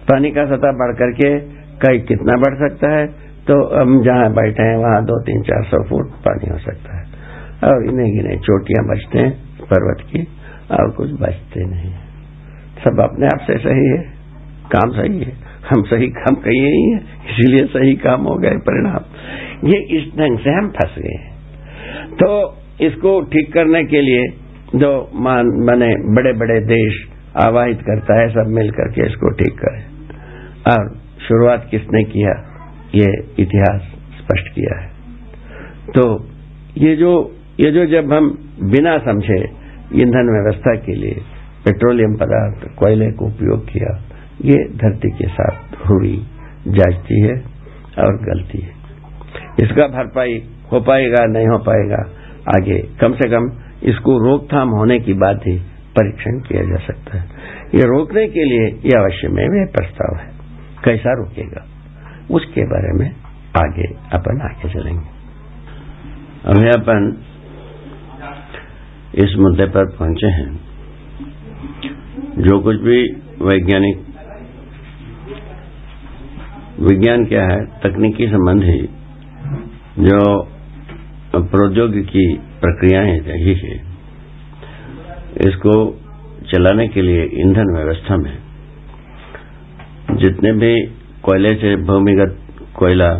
[0.00, 1.40] पानी का सतह बढ़ करके
[1.80, 3.06] कई कितना बढ़ सकता है?
[3.46, 7.04] तो हम जहाँ बैठे हैं, वहाँ दो तीन चार सौ फुट पानी हो सकता है।
[7.64, 9.30] और इन्हें गिने चोटियाँ बचते हैं
[9.62, 10.28] पर्वत की।
[10.70, 11.92] और कुछ बचते नहीं।
[12.84, 13.98] सब अपने आप से सही है।
[14.72, 15.32] काम सही है।
[15.70, 16.98] हम सही काम कहिए ही है।
[17.30, 21.18] इसीलिए सही काम हो गए परिणाम। ये इस ढंग से हम फंस गए
[22.14, 22.28] तो
[22.80, 24.26] इसको ठीक करने के लिए
[24.74, 29.84] जो मान बने बड़े बड़े देश आवाहित करता है, सब मिलकर के इसको ठीक करें।
[30.70, 30.96] और
[31.28, 32.30] शुरुआत किसने किया?
[32.94, 33.80] ये इतिहास
[34.18, 34.88] स्पष्ट किया है।
[35.94, 36.04] तो
[36.78, 37.12] ये जो
[37.60, 38.28] ये जो जब हम
[38.62, 39.40] बिना समझे
[39.94, 41.16] ईंधन व्यवस्था के लिए
[41.64, 44.02] पेट्रोलियम पदार्थ, कोयले को उपयोग किया।
[44.44, 46.26] ये धरती के साथ हुई
[46.68, 47.34] जांचती है
[47.98, 48.70] और गलती है।
[49.64, 52.10] इसका भरपाई हो पाएगा, नहीं हो पाएगा,
[52.48, 53.50] आगे कम से कम
[53.82, 55.58] इसको रोकथाम होने की बात ही
[55.98, 57.24] परीक्षण किया जा सकता है।
[57.74, 60.28] ये रोकने के लिए ये अवश्य में भी प्रस्ताव है।
[60.84, 61.64] कैसा रोकेगा?
[62.30, 63.10] उसके बारे में
[63.58, 65.16] आगे अपन आगे चलेंगे।
[66.44, 67.16] अभी अपन
[69.16, 70.48] इस मुद्दे पर पहुँचे हैं।
[72.38, 72.98] जो कुछ भी
[73.42, 73.98] वैज्ञानिक,
[76.80, 78.78] विज्ञान क्या है, तकनीकी संबंधी
[80.00, 80.18] जो
[81.34, 82.26] प्रौद्योगिकी
[82.60, 83.76] प्रक्रियाएँ रही है,
[85.46, 85.72] इसको
[86.52, 88.36] चलाने के लिए ईंधन व्यवस्था में
[90.16, 90.74] जितने भी
[91.22, 92.38] कोयले से भूमिगत
[92.76, 93.10] कोयला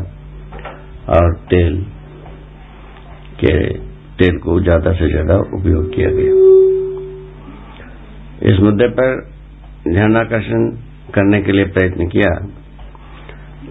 [1.09, 1.82] और तेल
[3.40, 3.86] के
[4.18, 6.35] तेल को ज़्यादा से ज़्यादा उपयोग किया गया।
[8.44, 9.16] इस मुद्दे पर
[9.88, 10.68] ध्यानाकर्षण
[11.14, 12.31] करने के लिए प्रयत्न किया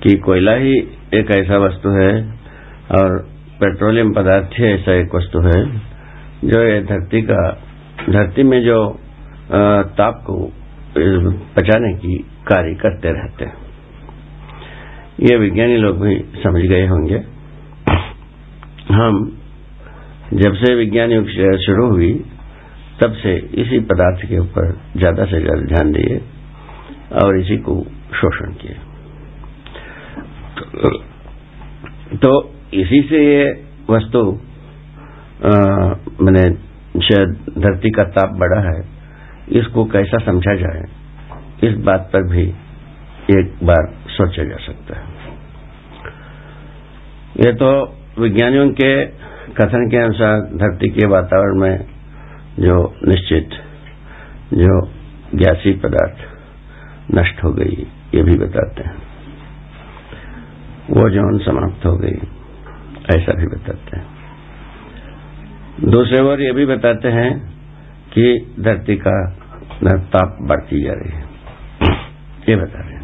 [0.04, 0.74] कि कोयला ही
[1.14, 2.12] एक ऐसा वस्तु है
[2.96, 3.18] और
[3.60, 5.60] पेट्रोलियम पदार्थ ही ऐसा एक वस्तु है
[6.46, 7.42] जो ये धरती का,
[8.10, 8.78] धरती में जो
[9.98, 10.36] ताप को
[11.56, 13.64] बचाने की कार्य करते रहते हैं।
[15.22, 17.20] ये विज्ञानी लोग भी समझ गए होंगे।
[18.92, 19.18] हम
[20.34, 21.28] जब से विज्ञान युग
[21.62, 22.14] शुरू हुई,
[23.02, 26.18] तब से इसी पदार्थ के ऊपर ज़्यादा से ज़्यादा ध्यान दिए
[27.22, 27.76] और इसी को
[28.16, 28.76] शोषण किए
[32.18, 32.32] तो
[32.76, 33.46] इसी से ये
[33.90, 34.22] वस्तु
[36.22, 36.44] मैंने
[37.02, 38.80] शायद धरती का ताप बढ़ा है,
[39.52, 40.84] इसको कैसा समझा जाए,
[41.64, 42.44] इस बात पर भी
[43.32, 45.06] एक बार सोचा जा सकता है।
[47.38, 47.70] ये तो
[48.20, 48.92] विज्ञानियों के
[49.58, 51.86] कथन के अनुसार धरती के वातावरण में
[52.60, 52.76] जो
[53.08, 53.50] निश्चित,
[54.54, 54.82] जो
[55.36, 56.18] गैसी पदार्थ
[57.16, 58.96] नष्ट हो गई, ये भी बताते हैं।
[60.90, 62.18] वो जौन समाप्त हो गई,
[63.16, 64.06] ऐसा भी बताते हैं।
[65.84, 67.40] दूसरे ओर ये भी बताते हैं
[68.14, 69.18] कि धरती का
[69.88, 71.24] ताप बढ़ती जा रही है।
[72.50, 73.04] ये बता रहे हैं।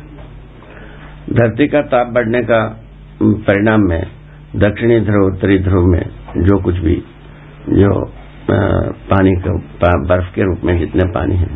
[1.31, 2.61] धरती का ताप बढ़ने का
[3.23, 4.20] परिणाम में
[4.55, 6.01] दक्षिणी ध्रुव उत्तरी ध्रुव में
[6.37, 6.95] जो कुछ भी,
[7.69, 8.05] जो
[9.09, 9.51] पानी का
[10.07, 11.49] बर्फ़ के रूप में जितने पानी है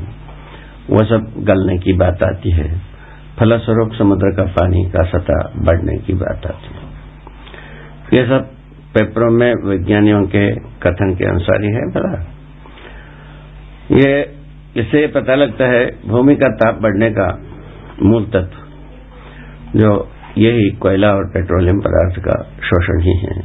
[0.90, 2.82] वह सब गलने की बात आती है।
[3.40, 6.86] फलस्वरूप समुद्र का पानी का सतह बढ़ने की बात आती है।
[8.14, 8.46] ये सब
[8.94, 12.14] पेपरों में वैज्ञानिकों के कथन के अनुसार ही है भला।
[13.92, 14.36] ये,
[14.78, 17.28] इससे पता लगता है, भूमि का ताप बढ़ने का
[18.04, 18.58] मूल तत्व,
[19.80, 23.44] जो यही कोयला और पेट्रोलियम पदार्थ का शोषण ही है।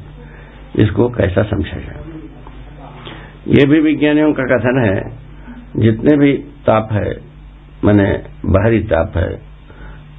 [0.79, 2.05] इसको कैसा समझा जाए?
[3.48, 5.12] ये भी विज्ञानियों का कथन है,
[5.76, 6.33] जितने भी
[6.66, 7.11] ताप है,
[7.85, 9.40] मैंने बाहरी ताप है,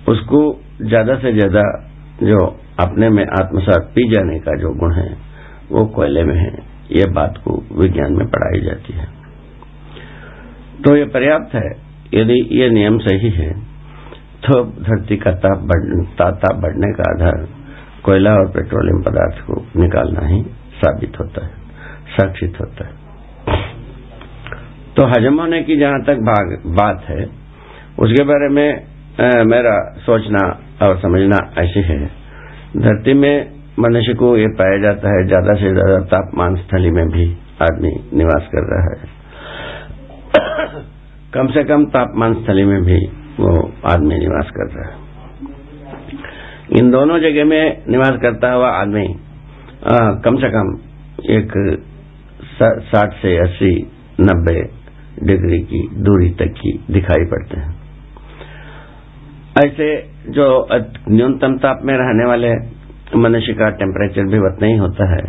[0.08, 1.88] उसको ज़्यादा से ज़्यादा
[2.24, 2.46] जो
[2.80, 5.18] अपने में आत्मसात पी जाने का जो गुण है,
[5.72, 6.52] वो कोयले में है।
[6.92, 9.06] ये बात को विज्ञान में पढ़ाई जाती है।
[10.84, 11.70] तो ये पर्याप्त है,
[12.14, 13.71] यदि ये नियम सही है
[14.44, 15.72] तो धरती का ताप
[16.20, 17.48] ताप बढ़ने का आधार
[18.04, 20.42] कोयला और पेट्रोलियम पदार्थ को निकालना ही
[20.76, 21.52] साबित होता है
[22.10, 22.94] साक्षित होता है।
[24.96, 27.26] तो हजम होने की जहाँ तक भाग, बात है
[28.00, 28.68] उसके बारे में
[29.22, 30.42] आ, मेरा सोचना
[30.82, 32.00] और समझना ऐसे है।
[32.78, 33.34] धरती में
[33.80, 37.26] मनुष्य को ये पाया जाता है ज़्यादा से ज़्यादा तापमान स्थली में भी
[37.62, 39.10] आदमी निवास कर रहा है।
[41.34, 43.52] कम से कम तापमान स्थली में भी वो
[43.88, 45.00] आदमी निवास कर रहा है।
[46.72, 49.08] इन दोनों जगह में निवास करता हुआ आदमी
[50.26, 50.68] कम से कम
[51.32, 51.54] एक
[52.88, 53.74] साठ से अस्सी,
[54.22, 54.60] नब्बे
[55.26, 57.74] डिग्री की दूरी तक की दिखाई पड़ते हैं।
[59.58, 59.88] ऐसे
[60.30, 60.46] जो
[61.10, 62.52] न्यूनतम ताप में रहने वाले
[63.20, 65.24] मनुष्य का टेम्परेचर भी उतना ही होता है,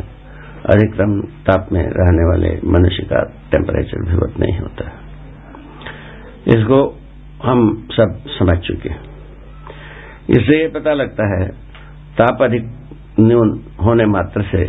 [0.66, 3.22] अधिकतम ताप में रहने वाले मनुष्य का
[3.52, 4.96] टेम्परेचर भी उतना ही होता है।
[6.50, 6.78] इसको
[7.42, 9.00] हम सब समझ चुके हैं।
[10.30, 11.48] इससे ये पता लगता है,
[12.18, 12.70] ताप अधिक
[13.20, 14.64] न्यून होने मात्र से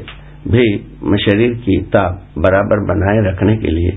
[0.48, 0.78] भी
[1.18, 3.92] शरीर की ताप बराबर बनाए रखने के लिए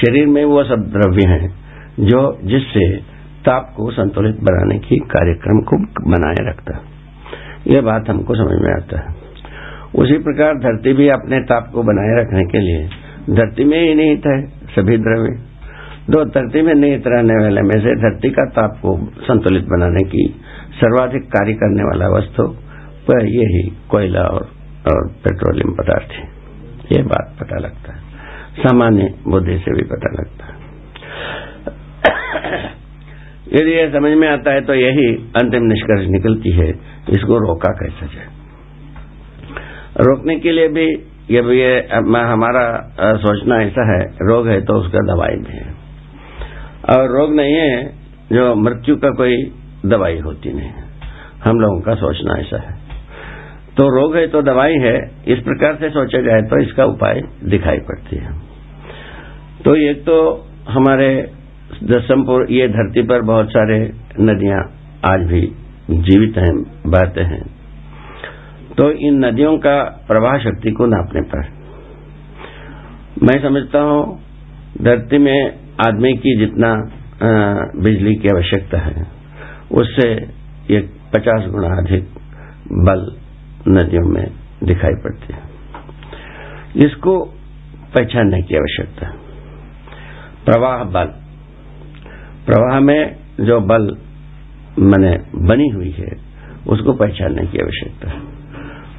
[0.00, 1.54] शरीर में वो सब द्रव्य हैं
[2.00, 2.96] जो जिससे
[3.44, 5.76] ताप को संतुलित बनाने की कार्यक्रम को
[6.10, 6.82] बनाए रखता है।
[7.66, 9.16] यह बात हमको समझ में आता है।
[9.94, 12.88] उसी प्रकार धरती भी अपने ताप को बनाए रखने के लिए
[13.36, 15.47] धरती में ही निहित है सभी द्रव्य।
[16.10, 20.40] दो धरती में निहित रहने वाले में से धरती का ताप को संतुलित बनाने की
[20.74, 22.42] सर्वाधिक कार्य करने वाला वस्तु
[23.10, 24.50] वह यही कोयला और,
[24.88, 26.28] और पेट्रोलियम पदार्थ है।
[26.92, 27.98] ये बात पता लगता है।
[28.58, 30.58] सामान्य बुद्धि से भी पता लगता है।
[33.60, 36.68] यदि यह समझ में आता है तो यही अंतिम निष्कर्ष निकलती है
[37.10, 38.26] इसको रोका कैसे जाए।
[40.00, 40.86] रोकने के लिए भी
[41.30, 45.87] ये, हमारा सोचना ऐसा है रोग है तो उसका दवाई भी है।
[46.88, 47.86] और रोग नहीं है,
[48.32, 49.36] जो मृत्यु का कोई
[49.86, 50.70] दवाई होती नहीं
[51.44, 52.76] हम लोगों का सोचना ऐसा है।
[53.76, 54.94] तो रोग है तो दवाई है,
[55.28, 58.32] इस प्रकार से सोचा जाए तो इसका उपाय दिखाई पड़ती है।
[59.64, 60.16] तो एक तो
[60.68, 61.10] हमारे
[61.84, 63.78] दसमपुर, ये धरती पर बहुत सारे
[64.20, 64.62] नदियाँ
[65.04, 65.40] आज भी
[65.90, 66.54] जीवित हैं,
[66.86, 67.42] बहते हैं।
[68.78, 71.46] तो इन नदियों का प्रवाह शक्ति को नापने पर।
[73.22, 74.02] मैं समझता हूँ,
[74.82, 76.74] धरती में आदमी की जितना
[77.76, 79.06] बिजली की आवश्यकता है,
[79.72, 80.08] उससे
[80.70, 80.80] ये
[81.14, 82.08] पचास गुना अधिक
[82.86, 83.06] बल
[83.68, 84.26] नदियों में
[84.64, 85.40] दिखाई पड़ती है।
[86.86, 87.18] इसको
[87.94, 89.06] पहचानने की आवश्यकता
[90.44, 91.12] प्रवाह बल।
[92.46, 93.86] प्रवाह में जो बल
[94.78, 95.12] मैंने
[95.48, 96.10] बनी हुई है,
[96.68, 98.20] उसको पहचानने की आवश्यकता है।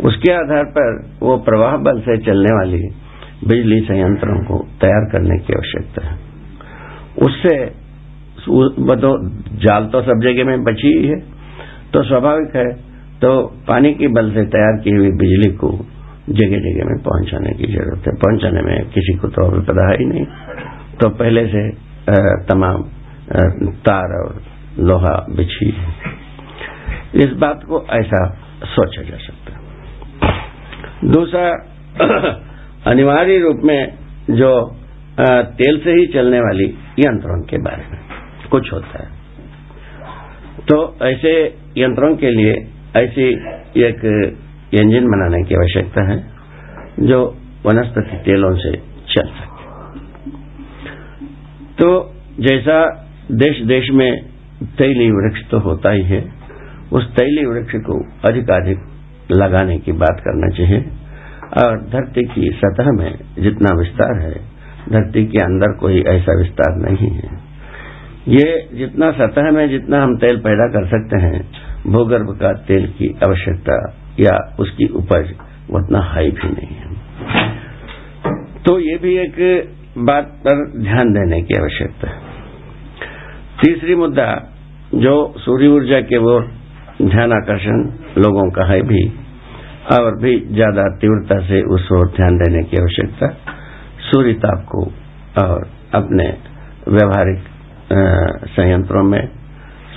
[0.05, 2.81] उसके आधार पर वो प्रवाह बल से चलने वाली
[3.47, 6.28] बिजली संयंत्रों को तैयार करने की आवश्यकता है।
[7.17, 7.65] उससे
[8.45, 11.19] तो जाल तो सब जगह में बची ही है।
[11.93, 12.73] तो स्वाभाविक है
[13.21, 15.71] तो पानी की बल से तैयार की हुई बिजली को
[16.29, 20.05] जगह जगह में पहुँचाने की ज़रूरत है। पहुँचाने में किसी को तो अभी पता ही
[20.05, 20.25] नहीं।
[21.01, 21.69] तो पहले से
[22.45, 22.83] तमाम
[23.69, 24.41] तार और
[24.79, 25.93] लोहा बिछी है।
[27.15, 29.59] इस बात को ऐसा सोचा जा सकता है।
[31.11, 31.49] दूसरा,
[32.91, 33.93] अनिवार्य रूप में
[34.29, 34.78] जो
[35.21, 36.65] तेल से ही चलने वाली
[36.99, 37.99] यंत्रों के बारे में
[38.51, 39.09] कुछ होता है।
[40.61, 41.31] तो ऐसे
[41.77, 42.53] यंत्रों के लिए
[42.95, 43.27] ऐसी
[43.81, 44.05] एक
[44.73, 46.17] इंजन बनाने की आवश्यकता है,
[46.99, 48.71] जो वनस्पति तेलों से
[49.07, 50.29] चल सके।
[51.75, 54.21] तो जैसा देश देश में
[54.77, 56.23] तैली वृक्ष तो होता ही है,
[56.91, 58.77] उस तैली वृक्ष को अधिकाधिक
[59.31, 60.79] लगाने की बात करना चाहिए।
[61.63, 67.09] और धरती की सतह में जितना विस्तार है धरती के अंदर कोई ऐसा विस्तार नहीं
[67.11, 67.37] है।
[68.27, 71.41] ये जितना सतह में जितना हम तेल पैदा कर सकते हैं,
[71.87, 73.75] भूगर्भ का तेल की आवश्यकता
[74.19, 75.33] या उसकी उपज
[75.71, 76.87] उतना हाई भी नहीं है।
[78.63, 79.37] तो ये भी एक
[79.97, 82.17] बात पर ध्यान देने की आवश्यकता है।
[83.61, 84.27] तीसरी मुद्दा,
[84.95, 86.39] जो सूर्य ऊर्जा के वो
[87.01, 87.81] ध्यान आकर्षण
[88.17, 89.03] लोगों का है भी,
[89.93, 93.27] और भी ज़्यादा तीव्रता से उस ओर ध्यान देने की आवश्यकता
[94.09, 94.81] सूर्य ताप को
[95.41, 96.25] और अपने
[96.87, 97.39] व्यवहारिक
[98.49, 99.21] संयंत्रों में,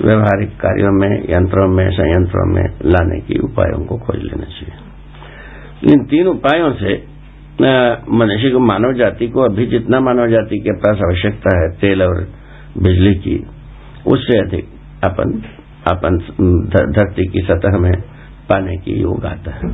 [0.02, 6.04] व्यवहारिक कार्यों में, यंत्रों में, संयंत्रों में लाने की उपायों को खोज लेना चाहिए। इन
[6.06, 6.94] तीन उपायों से
[8.12, 12.20] मनुष्य को मानव जाति को, अभी जितना मानव जाति के पास आवश्यकता है, तेल और
[12.78, 13.36] बिजली की,
[14.06, 14.68] उससे अधिक
[15.04, 15.42] अपन
[15.86, 16.18] अपन
[16.92, 17.92] धरती की सतह में
[18.48, 19.70] पाने की योग आता है।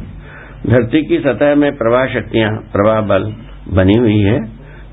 [0.67, 3.33] धरती की सतह में प्रवाह शक्तियाँ, प्रवाह बल
[3.71, 4.39] बनी हुई है।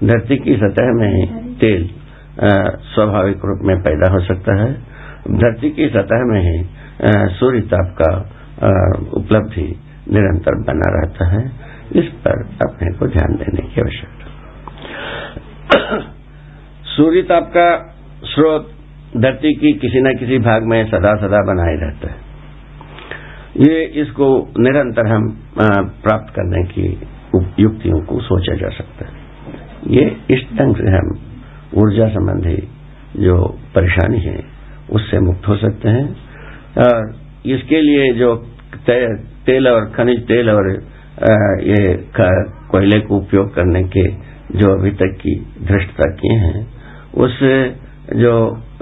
[0.04, 1.26] धरती की सतह में ही
[1.60, 1.84] तेल
[2.86, 4.72] स्वाभाविक रूप में पैदा हो सकता है।
[5.36, 6.58] धरती की सतह में ही
[7.36, 8.12] सूर्य ताप का
[9.14, 9.68] उपलब्धि
[10.12, 11.44] निरंतर बना रहता है।
[11.96, 14.24] इस पर अपने को ध्यान देने की आवश्यकता
[16.88, 17.68] सूर्य ताप का
[18.26, 18.70] स्रोत
[19.18, 22.20] धरती की किसी न किसी भाग में सदा सदा बनाए रहता है।
[23.60, 24.28] ये इसको
[24.60, 26.88] निरंतर हम प्राप्त करने की
[27.60, 29.24] युक्तियों को सोचा जा सकता है।
[29.90, 31.10] ये इस ढंग से हम
[31.76, 32.56] ऊर्जा संबंधी
[33.20, 33.36] जो
[33.76, 34.40] परेशानी है,
[34.92, 36.08] उससे मुक्त हो सकते हैं।
[36.78, 38.36] और इसके लिए जो
[38.88, 40.70] तेल और खनिज तेल और
[41.64, 44.04] ये कोयले को उपयोग करने के
[44.56, 46.68] जो अभी तक की धृष्टता किए हैं,
[47.18, 47.40] उस
[48.16, 48.34] जो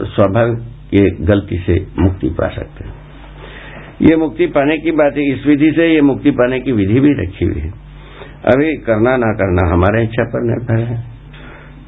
[0.06, 0.60] स्वाभाविक
[0.94, 2.94] ये गलती से मुक्ति पा सकते हैं।
[4.02, 7.14] ये मुक्ति पाने की बात है, इस विधि से ये मुक्ति पाने की विधि भी
[7.22, 7.72] रखी हुई है।
[8.46, 11.04] अभी करना ना करना हमारे इच्छा पर निर्भर है।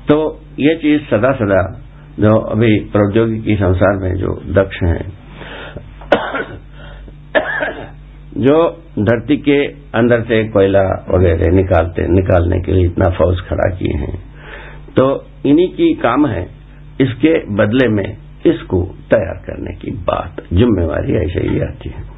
[0.08, 1.82] तो ये चीज़ सदा सदा
[2.20, 5.14] जो अभी प्रौद्योगिकी संसार में जो दक्ष हैं,
[8.38, 13.98] जो धरती के अंदर से कोयला वगैरह निकालते, निकालने के लिए इतना फौज खड़ा किए
[13.98, 14.24] हैं।
[14.98, 16.50] तो इन्हीं की काम है
[17.02, 22.16] इसके बदले में इसको तैयार करने की बात। जिम्मेवारी ऐसे ही आती है।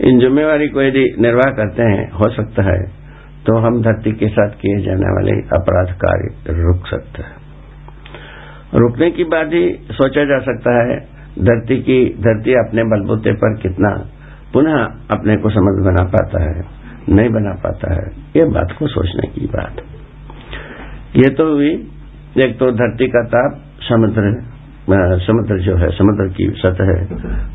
[0.00, 2.95] इन जिम्मेवारी को यदि निर्वाह करते हैं, हो सकता है
[3.46, 7.36] तो हम धरती के साथ किए जाने वाले अपराध कार्य रुक सकते हैं।
[8.76, 10.96] रुकने की बात ही सोचा जा सकता है,
[11.40, 13.90] धरती की, धरती अपने बलबूते पर कितना
[14.52, 14.78] पुनः
[15.10, 16.64] अपने को समझ बना पाता है,
[17.10, 18.04] नहीं बना पाता है,
[18.36, 19.80] ये बात को सोचने की बात।
[21.16, 21.72] ये तो हुई,
[22.38, 24.34] एक तो धरती का ताप समुद्र
[25.20, 26.90] समुद्र जो है, समुद्र की सतह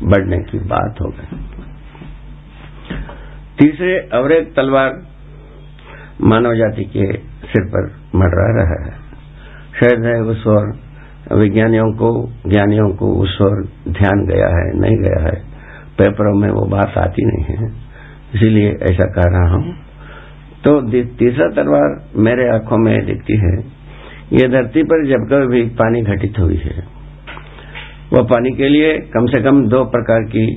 [0.06, 1.38] बढ़ने की बात हो गई।
[3.58, 3.94] तीसरे
[4.36, 4.90] एक तलवार
[6.24, 8.90] मानव जाति के सिर पर मडरा रहा है।
[9.80, 10.76] शायद है उस ओर
[11.38, 15.34] विज्ञानियों को, ज्ञानियों को उस ओर ध्यान गया है, नहीं गया है।
[15.98, 17.72] पेपरों में वो बात आती नहीं है।
[18.34, 19.74] इसीलिए ऐसा कह रहा हूँ।
[20.64, 20.80] तो
[21.18, 23.58] तीसरा तलवार मेरे आँखों में दिखती है।
[24.32, 26.84] ये धरती पर जब कभी भी पानी घटित हुई है।
[28.12, 30.56] वह पानी के लिए कम से कम दो प्रकार की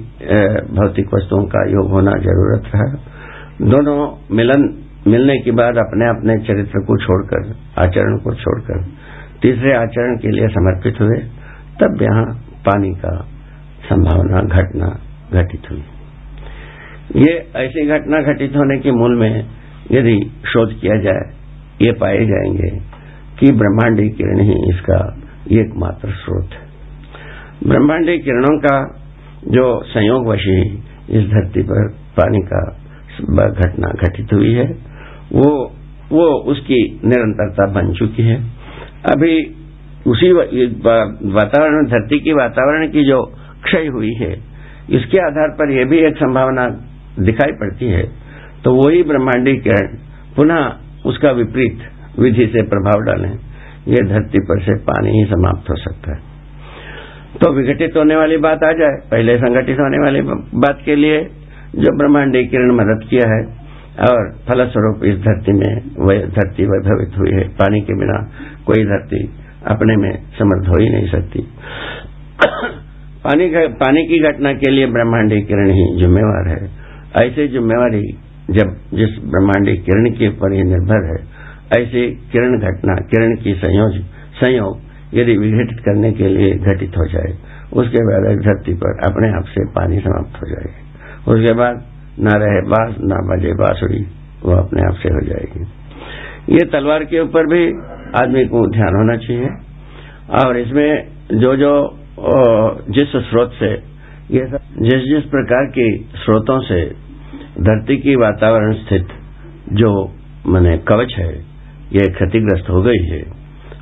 [0.71, 3.15] भौतिक वस्तुओं का योग होना ज़रूरत है।
[3.69, 8.83] दोनों मिलन मिलने के बाद अपने अपने चरित्र को छोड़कर, आचरण को छोड़कर,
[9.41, 11.17] तीसरे आचरण के लिए समर्पित हुए,
[11.81, 12.25] तब यहाँ
[12.65, 13.27] पानी का
[13.89, 14.99] संभावना घटना
[15.33, 15.83] घटित हुई।
[17.15, 19.45] ये ऐसी घटना घटित होने के मूल में
[19.91, 21.33] यदि शोध किया जाए,
[21.81, 22.69] ये पाए जाएँगे
[23.39, 26.65] कि ब्रह्मांडी किरण ही इसका एकमात्र स्रोत है।
[27.69, 29.01] ब्रह्मांडी किरणों का
[29.47, 32.77] जो संयोग वशी इस धरती पर पानी का
[33.47, 34.94] घटना घटित हुई है
[35.33, 35.49] वो
[36.11, 38.35] वो उसकी निरंतरता बन चुकी है।
[39.05, 39.35] अभी
[40.07, 43.21] उसी वातावरण, धरती की वातावरण की जो
[43.63, 44.31] क्षय हुई है,
[44.91, 46.67] इसके आधार पर यह भी एक संभावना
[47.21, 48.03] दिखाई पड़ती है।
[48.63, 49.97] तो वही ब्रह्मांडी किरण
[50.35, 50.61] पुनः
[51.05, 51.79] उसका विपरीत
[52.19, 53.31] विधि से प्रभाव डालें।
[53.87, 56.19] ये धरती पर से पानी ही समाप्त हो सकता है।
[57.41, 60.21] तो विघटित होने वाली बात आ जाए, पहले संगठित होने वाली
[60.59, 61.21] बात के लिए
[61.75, 63.43] जो ब्रह्मांडी किरण मदद किया है
[63.99, 68.17] और फलस्वरूप इस धरती में वह धरती वैभवित हुई है। पानी के बिना
[68.65, 69.19] कोई धरती
[69.67, 71.39] अपने में समर्थ हो ही नहीं सकती।
[73.23, 76.69] पानी पानी की घटना के लिए ब्रह्मांडी किरण ही जिम्मेवार है।
[77.23, 78.03] ऐसे जिम्मेवारी
[78.51, 81.17] जब जिस ब्रह्मांडी किरण के ऊपर ही निर्भर है,
[81.81, 83.91] ऐसे किरण घटना, किरण की संयोग
[84.35, 84.81] संयोग
[85.13, 87.33] यदि विघटित करने के लिए घटित हो जाए,
[87.73, 90.83] उसके बाद धरती पर अपने आप से पानी समाप्त हो जाएगी
[91.27, 91.83] उसके बाद
[92.19, 94.01] न रहे बास, न बजे बांसुरी
[94.43, 95.65] वो अपने आप से हो जाएगी।
[96.49, 97.63] ये तलवार के ऊपर भी
[98.19, 99.49] आदमी को ध्यान होना चाहिए।
[100.41, 101.73] और इसमें जो जो
[102.89, 103.71] जिस स्रोत से,
[104.31, 104.45] ये
[104.81, 105.87] जिस जिस प्रकार के
[106.17, 106.79] स्रोतों से
[107.61, 109.07] धरती की वातावरण स्थित
[109.73, 109.91] जो,
[110.47, 111.33] मैंने कवच है,
[111.93, 113.21] ये क्षतिग्रस्त हो गई है,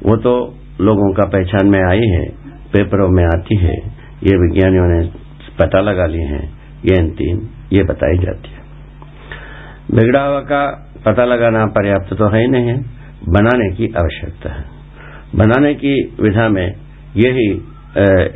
[0.06, 0.34] वो तो
[0.82, 2.26] लोगों का पहचान में आई है,
[2.74, 3.76] पेपरों में आती है,
[4.24, 5.02] ये विज्ञानियों ने
[5.60, 6.46] पता लगा लिए हैं,
[6.86, 7.38] ये अंतिम
[7.74, 8.62] ये बताई जाती है।
[9.92, 10.64] बिगड़ा हुआ का
[11.06, 12.78] पता लगाना पर्याप्त तो है ही नहीं है।
[13.30, 14.64] बनाने की आवश्यकता है।
[15.36, 16.68] बनाने की विधा में
[17.16, 17.50] यही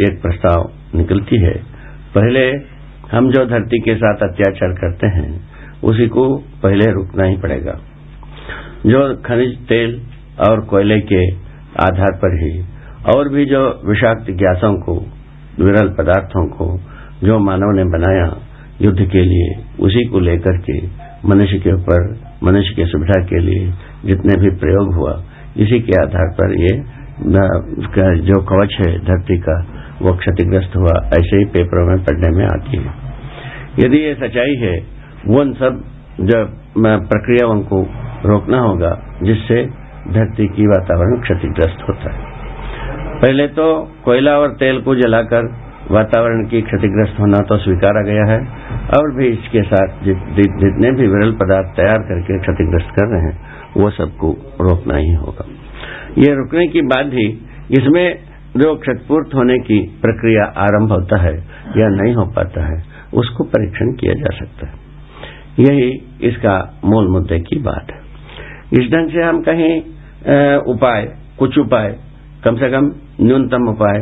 [0.05, 1.53] एक प्रस्ताव निकलती है।
[2.15, 2.49] पहले
[3.11, 5.41] हम जो धरती के साथ अत्याचार करते हैं,
[5.83, 7.79] उसी को पहले रुकना ही पड़ेगा।
[8.85, 10.01] जो खनिज तेल
[10.49, 11.21] और कोयले के
[11.83, 12.65] आधार पर ही,
[13.15, 14.95] और भी जो विषाक्त गैसों को,
[15.65, 16.79] विरल पदार्थों को
[17.23, 18.46] जो मानव ने बनाया
[18.81, 19.47] युद्ध के लिए,
[19.79, 20.75] उसी को लेकर के,
[21.25, 22.03] मनुष्य के ऊपर,
[22.43, 23.71] मनुष्य की सुविधा के लिए
[24.05, 25.13] जितने भी प्रयोग हुआ,
[25.57, 26.75] इसी के आधार पर ये
[28.21, 29.55] जो कवच है धरती का,
[30.01, 32.91] वो क्षतिग्रस्त हुआ, ऐसे ही पेपरों में पढ़ने में आती है।
[33.79, 34.75] यदि ये सच्चाई है,
[35.27, 35.83] वो उन सब
[36.21, 37.81] जब प्रक्रियाओं को
[38.25, 38.91] रोकना होगा,
[39.23, 39.65] जिससे
[40.09, 42.19] धरती की वातावरण क्षतिग्रस्त होता है।
[43.21, 43.65] पहले तो
[44.05, 45.47] कोयला और तेल को जलाकर
[45.91, 48.39] वातावरण की क्षतिग्रस्त होना तो स्वीकारा गया है,
[48.93, 53.35] और भी इसके साथ जितने भी विरल पदार्थ तैयार करके क्षतिग्रस्त कर रहे हैं,
[53.77, 54.31] वो सबको
[54.61, 55.45] रोकना ही होगा।
[56.17, 57.27] ये रुकने की बात ही
[57.73, 58.05] इसमें
[58.57, 61.33] जो क्षतपूर्त होने की प्रक्रिया आरंभ होता है,
[61.77, 62.77] या नहीं हो पाता है,
[63.13, 64.85] उसको परीक्षण किया जा सकता है।
[65.59, 65.89] यही
[66.23, 67.99] इसका मूल मुद्दे की बात है।
[68.73, 69.73] इस ढंग से हम कहीं
[70.67, 71.07] उपाय,
[71.39, 71.95] कुछ उपाय,
[72.43, 73.99] कम से कम न्यूनतम उपाय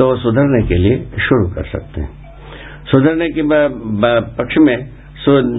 [0.00, 2.10] तो सुधरने के लिए शुरू कर सकते हैं।
[2.90, 3.42] सुधरने के
[4.36, 4.76] पक्ष में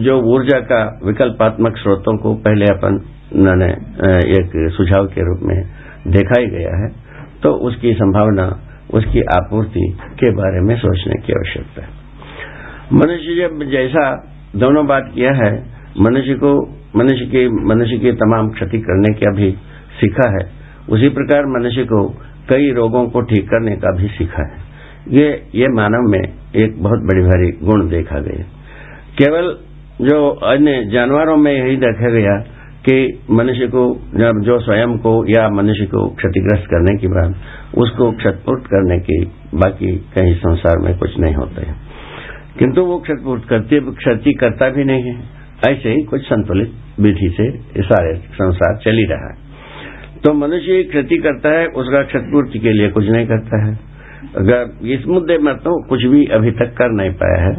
[0.02, 2.98] जो ऊर्जा का विकल्पात्मक स्रोतों को पहले अपन
[3.60, 3.68] ने
[4.36, 5.60] एक सुझाव के रूप में
[6.08, 6.88] देखा ही गया है
[7.44, 8.46] तो उसकी संभावना,
[8.94, 9.86] उसकी आपूर्ति
[10.20, 11.90] के बारे में सोचने की आवश्यकता है।
[12.94, 14.04] मनुष्य जब जैसा
[14.56, 15.52] दोनों बात किया है,
[16.02, 16.52] मनुष्य को,
[16.96, 19.52] मनुष्य की मनुष्य की तमाम क्षति करने का भी
[20.00, 20.44] सीखा है,
[20.90, 22.02] उसी प्रकार मनुष्य को
[22.52, 24.72] कई रोगों को ठीक करने का भी सीखा है।
[25.10, 28.44] ये ये मानव में एक बहुत बड़ी भारी गुण देखा गया।
[29.18, 29.58] केवल
[30.02, 32.38] जो अन्य जानवरों में यही देखा गया
[32.90, 37.36] कि मनुष्य को, जब जो स्वयं को या मनुष्य को क्षतिग्रस्त करने के बाद
[37.78, 39.26] उसको क्षतपूर्त करने की
[39.56, 41.76] बाकी कहीं संसार में कुछ नहीं होते है।
[42.60, 45.24] किंतु वो क्षतपूर्त करते क्षति करता भी नहीं है।
[45.70, 49.51] ऐसे ही कुछ संतुलित विधि से सारे संसार चल रहा है।
[50.24, 53.80] तो मनुष्य क्षति करता है, उसका क्षतपूर्ति के लिए कुछ नहीं करता है।
[54.38, 57.54] अगर इस मुद्दे में तो कुछ भी अभी तक कर नहीं पाया है।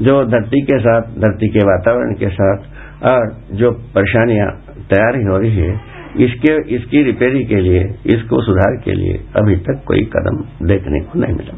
[0.00, 2.58] जो धरती के साथ, धरती के वातावरण के साथ,
[3.04, 5.80] और जो परेशानियाँ तैयारी हो रही है,
[6.20, 11.18] इसके, इसकी रिपेयरिंग के लिए, इसको सुधार के लिए अभी तक कोई कदम देखने को
[11.18, 11.56] नहीं मिला।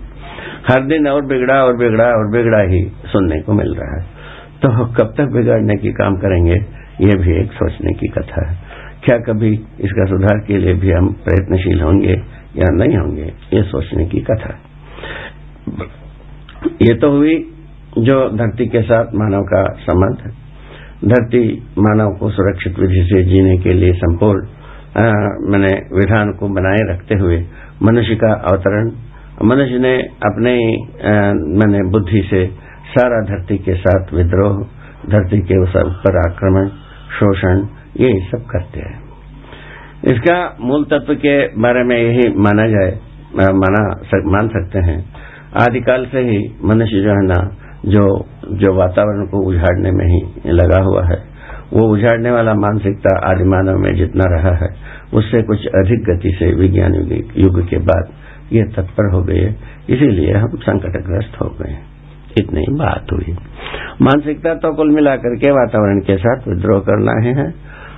[0.70, 4.06] हर दिन और बिगड़ा और बिगड़ा और बिगड़ा ही सुनने को मिल रहा है।
[4.62, 6.54] तो कब तक बिगाड़ने की काम करेंगे,
[7.00, 8.71] ये भी एक सोचने की कथा है।
[9.02, 9.50] क्या कभी
[9.80, 12.14] इसका सुधार के लिए भी हम प्रयत्नशील होंगे
[12.56, 14.52] या नहीं होंगे, ये सोचने की कथा।
[16.82, 17.34] ये तो हुई
[18.00, 20.20] जो धरती के साथ मानव का संबंध
[21.04, 21.40] धरती
[21.78, 24.60] मानव को सुरक्षित विधि से जीने के लिए संपूर्ण
[25.50, 27.38] मैंने विधान को बनाए रखते हुए
[27.82, 28.90] मनुष्य का अवतरण,
[29.44, 29.94] मनुष्य ने
[30.26, 30.54] अपने
[31.56, 32.44] मैंने बुद्धि से
[32.90, 34.62] सारा धरती के साथ विद्रोह,
[35.08, 35.60] धरती के
[36.02, 36.68] पर आक्रमण
[37.12, 37.64] शोषण
[38.00, 39.00] ये सब करते हैं।
[40.04, 42.92] इसका मूल तत्व के बारे में यही माना जाए
[43.56, 44.98] माना सक, मान सकते हैं।
[45.60, 47.40] आदिकाल से ही मनुष्य जो है ना
[47.86, 48.06] जो
[48.54, 51.20] जो वातावरण को उजाड़ने में ही लगा हुआ है
[51.72, 54.68] वो उजाड़ने वाला मानसिकता आदि मानव में जितना रहा है
[55.14, 56.94] उससे कुछ अधिक गति से विज्ञान
[57.36, 58.12] युग के बाद
[58.52, 59.46] ये तत्पर हो गए।
[59.90, 61.76] इसीलिए हम संकटग्रस्त हो गए।
[62.38, 63.34] इतनी बात हुई।
[64.02, 67.46] मानसिकता तो कुल मिलाकर के वातावरण के साथ विद्रोह करना ही है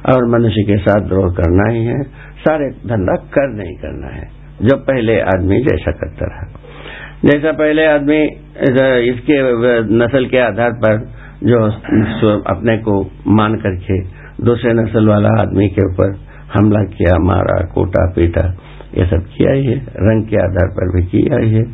[0.08, 2.02] और मनुष्य के साथ द्रोह करना ही है।
[2.40, 4.26] सारे धंधा कर नहीं करना है,
[4.62, 6.46] जो पहले आदमी जैसा करता रहा।
[7.24, 8.20] जैसा पहले आदमी
[9.08, 9.36] इसके,
[9.96, 10.98] नस्ल के आधार पर
[11.44, 11.62] जो
[12.48, 13.00] अपने को
[13.32, 13.98] मान करके
[14.44, 16.14] दूसरे नस्ल वाला आदमी के ऊपर
[16.54, 18.44] हमला किया, मारा, कोटा, पीटा,
[18.94, 21.64] ये सब किया ही है। रंग के आधार पर भी किया ही है।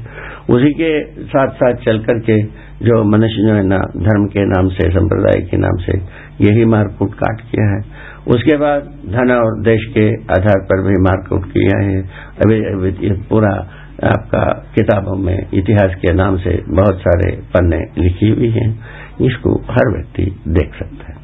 [0.51, 2.43] उसी के साथ साथ चल करके
[2.87, 5.99] जो मनुष्य जो है ना, धर्म के नाम से, संप्रदाय के नाम से
[6.45, 11.53] यही मारकूट काट किया है। उसके बाद धन और देश के आधार पर भी मारकूट
[11.53, 12.03] किया है।
[12.45, 13.71] अभी अभी पूरा
[14.05, 18.81] आपका किताबों में, इतिहास के नाम से बहुत सारे पन्ने लिखी हुई हैं।
[19.21, 21.21] इसको हर व्यक्ति देख सकता है।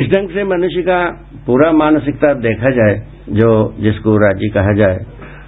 [0.00, 1.08] इस ढंग से मनुष्य का
[1.46, 4.96] पूरा मानसिकता देखा जाए, जो जिसको राज्य कहा जाए,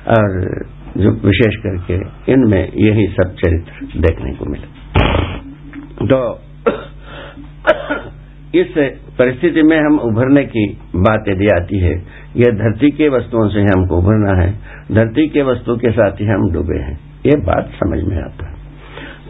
[0.08, 0.50] और
[0.96, 1.94] विशेष करके
[2.32, 4.80] इनमें यही सब चरित्र देखने को मिले।
[6.06, 6.40] तो
[8.54, 11.92] इस परिस्थिति में हम उभरने की बात यदि आती है।
[12.36, 14.54] यह धरती के वस्तुओं से हमको उभरना है।
[14.92, 18.54] धरती के वस्तु के साथ ही हम डूबे हैं। ये बात समझ में आता है।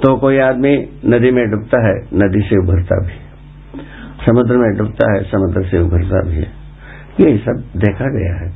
[0.02, 3.12] तो कोई आदमी नदी में डूबता है, नदी से उभरता भी
[4.26, 6.60] समुद्र में डूबता है, समुद्र से उभरता भी है।
[7.20, 8.52] ये सब देखा गया है।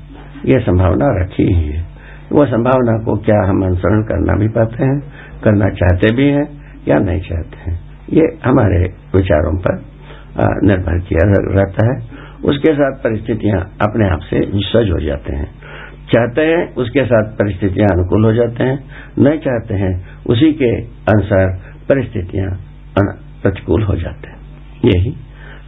[0.47, 1.94] ये संभावना रखी ही है।
[2.35, 5.01] वो संभावना को क्या हम अनुसरण करना भी पाते हैं,
[5.45, 6.47] करना चाहते भी हैं
[6.89, 7.81] या नहीं चाहते हैं?
[8.13, 8.79] ये हमारे
[9.17, 9.83] विचारों पर
[10.65, 15.49] निर्भर किया रहता है। उसके साथ परिस्थितियाँ अपने आप से सज हो जाते हैं।
[16.13, 18.85] चाहते हैं, उसके साथ परिस्थितियाँ अनुकूल हो जाते हैं।
[19.19, 20.75] नहीं चाहते हैं, उसी के
[21.13, 21.49] अनुसार
[21.89, 22.51] परिस्थितियाँ
[23.43, 24.37] प्रतिकूल हो जाते हैं।
[24.85, 25.17] यही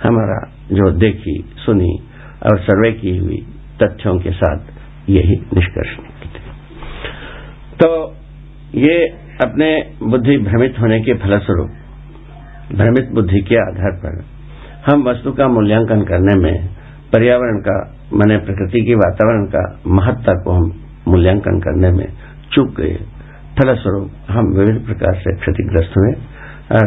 [0.03, 1.99] हमारा जो देखी, सुनी
[2.43, 3.47] और सर्वे की हुई
[3.83, 4.59] तथ्यों के साथ
[5.09, 6.16] यही निष्कर्ष निकलते
[7.77, 7.89] तो
[8.77, 8.97] ये
[9.43, 9.67] अपने
[10.05, 11.71] बुद्धि भ्रमित होने के फलस्वरूप,
[12.73, 14.23] भ्रमित बुद्धि के आधार पर
[14.87, 16.55] हम वस्तु का मूल्यांकन करने में,
[17.13, 17.77] पर्यावरण का,
[18.13, 19.65] मैंने प्रकृति के वातावरण का
[19.97, 20.73] महत्ता को हम
[21.09, 22.07] मूल्यांकन करने में
[22.53, 22.97] चूक गए।
[23.59, 26.13] फलस्वरूप हम विभिन्न प्रकार से क्षतिग्रस्त हुए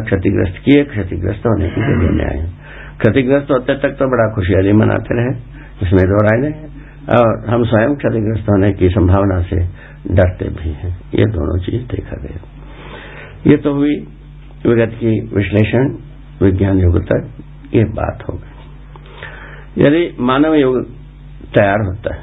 [0.02, 2.42] क्षतिग्रस्त किए, क्षतिग्रस्त होने की जगह में आए।
[3.00, 5.36] क्षतिग्रस्त होते तक तो बड़ा खुशहाली मनाते रहे,
[5.82, 6.56] इसमें दो राय नहीं
[7.18, 9.60] और हम स्वयं क्षतिग्रस्त होने की संभावना से
[10.12, 12.40] डरते भी हैं। ये दोनों चीज़ देखा गया।
[13.48, 13.96] ये तो हुई
[14.66, 15.96] विगत की विश्लेषण,
[16.42, 17.30] विज्ञान युग तक
[17.74, 18.50] ये बात हो गई।
[19.86, 20.86] यदि मानव युग
[21.56, 22.22] तैयार होता है।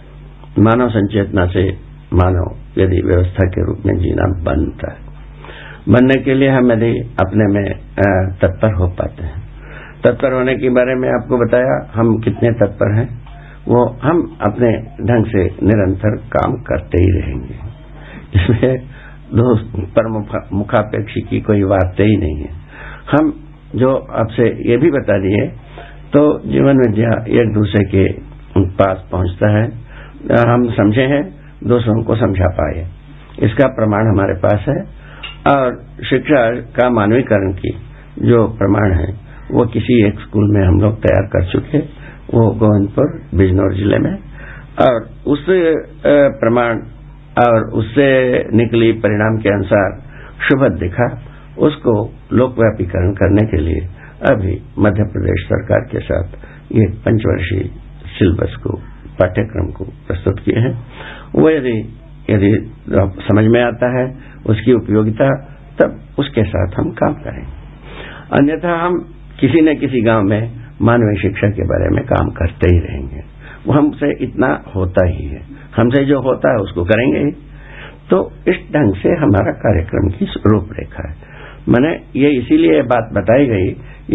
[0.59, 1.73] मानव संचेतना से
[2.15, 5.07] मानव यदि व्यवस्था के रूप में जीना बनता है।
[5.89, 7.75] बनने के लिए हम यदि अपने में
[8.33, 9.47] तत्पर हो पाते हैं।
[10.05, 13.27] तत्पर होने के बारे में आपको बताया, हम कितने तत्पर हैं,
[13.69, 17.66] वो हम अपने ढंग से निरंतर काम करते ही रहेंगे।
[18.33, 18.77] इसमें
[19.33, 19.55] दो
[19.93, 20.09] पर
[20.53, 22.51] मुखापेक्षी की कोई बात ही नहीं है।
[23.11, 23.33] हम
[23.77, 25.47] जो आपसे ये भी बता दिए
[26.13, 28.05] तो जीवन विद्या एक दूसरे के
[28.77, 29.65] पास पहुँचता है
[30.47, 31.23] हम समझे हैं,
[31.65, 32.87] दूसरों को समझा पाए।
[33.41, 34.77] इसका प्रमाण हमारे पास है,
[35.49, 36.41] और शिक्षा
[36.73, 37.73] का मानवीकरण की
[38.23, 39.09] जो प्रमाण है,
[39.51, 41.79] वो किसी एक स्कूल में हम लोग तैयार कर चुके
[42.29, 44.15] वो गोविंदपुर, बिजनौर ज़िले में।
[44.81, 44.97] और
[45.27, 45.45] उस
[46.41, 46.81] प्रमाण
[47.45, 48.09] और उससे
[48.57, 50.03] निकली परिणाम के अनुसार
[50.49, 51.23] शुभ दिखा।
[51.59, 53.89] उसको लोकव्यापीकरण करने के लिए
[54.31, 56.25] अभी मध्य प्रदेश सरकार के साथ
[56.73, 57.71] ये पंचवर्षीय
[58.19, 58.71] सिलेबस को,
[59.21, 60.87] पाठ्यक्रम को प्रस्तुत किए हैं।
[61.35, 61.99] वो यदि
[62.31, 62.71] यदि
[63.29, 64.17] समझ में आता है
[64.47, 65.29] उसकी उपयोगिता,
[65.79, 67.47] तब उसके साथ हम काम करें।
[68.33, 70.51] अन्यथा हम किसी न किसी गाँव में
[70.83, 73.21] मानवीय शिक्षा के बारे में काम करते ही रहेंगे।
[73.67, 77.31] वो हमसे इतना होता ही है। हमसे जो होता है उसको करेंगे ही।
[78.11, 78.19] तो
[78.49, 81.15] इस ढंग से हमारा कार्यक्रम की रूपरेखा है।
[81.69, 83.69] मैंने ये इसीलिए बात बताई गई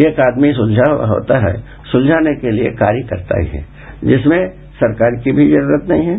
[0.06, 1.54] एक आदमी सुलझा होता है,
[1.92, 3.64] सुलझाने के लिए कार्य करता ही है,
[4.04, 6.16] जिसमें सरकार की भी ज़रूरत नहीं है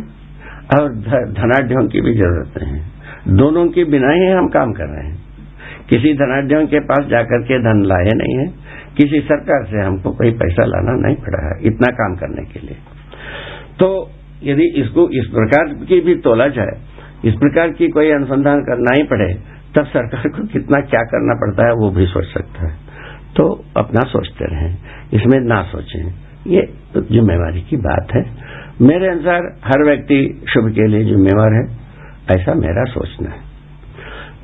[0.76, 0.94] और
[1.34, 5.22] धनाढ़ों की भी ज़रूरत नहीं है। दोनों के बिना ही हम काम कर रहे हैं।
[5.90, 8.48] किसी धनाढ़ों के पास जाकर के धन लाए नहीं है,
[8.98, 12.78] किसी सरकार से हमको कोई पैसा लाना नहीं पड़ा है, इतना काम करने के लिए।
[13.80, 13.90] तो
[14.44, 16.82] यदि इसको इस प्रकार की भी तोला जाए,
[17.26, 19.34] इस प्रकार की कोई अनुसंधान करना ही पड़े,
[19.76, 22.78] तब सरकार को कितना क्या करना पड़ता है वो भी सोच सकता है।
[23.36, 24.78] तो अपना सोचते रहें,
[25.14, 26.14] इसमें ना सोचें।
[26.48, 26.62] ये
[26.94, 28.32] तो जिम्मेवारी की बात है।
[28.82, 31.78] मेरे अनुसार हर व्यक्ति शुभ के लिए जिम्मेवार है,
[32.40, 33.40] ऐसा मेरा सोचना है।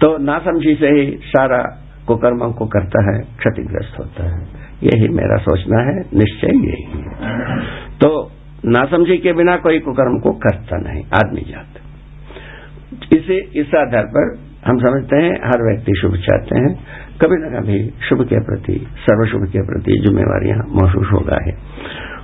[0.01, 4.47] तो नासमझी से ही सारा कुकर्मों को करता है, क्षतिग्रस्त होता है।
[4.83, 7.09] यही मेरा सोचना है, निश्चय यही है।
[7.97, 8.31] तो
[8.65, 11.81] नासमझी के बिना कोई कुकर्म को करता नहीं, आदमी जात।
[13.13, 16.75] इसे, इस आधार पर हम समझते हैं, हर व्यक्ति शुभ चाहते हैं।
[17.21, 21.51] कभी न कभी शुभ के प्रति, सर्वशुभ के प्रति जिम्मेवार महसूस होगा है।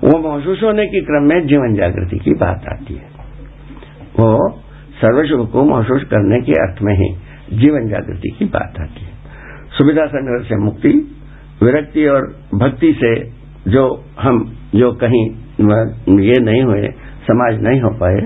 [0.03, 3.05] वो महसूस होने के क्रम में जीवन जागृति की बात आती है।
[4.19, 4.59] वो
[5.01, 7.15] सर्वशुभ को महसूस करने के अर्थ में ही
[7.57, 9.11] जीवन जागृति की बात आती है।
[9.77, 11.15] सुविधा संग्रह से मुक्ति,
[11.63, 13.29] विरक्ति और भक्ति से
[13.71, 16.87] जो हम, जो कहीं ये नहीं हुए,
[17.27, 18.21] समाज नहीं हो पाए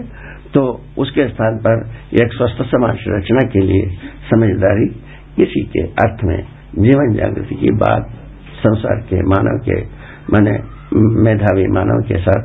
[0.53, 0.61] तो
[0.97, 1.81] उसके स्थान पर
[2.23, 3.89] एक स्वस्थ समाज रचना के लिए
[4.29, 4.87] समझदारी
[5.35, 6.39] किसी के अर्थ में
[6.79, 8.09] जीवन जागृति की बात
[8.59, 9.77] संसार के मानव के,
[10.33, 10.53] मैंने
[11.23, 12.41] मेधावी मानव के साथ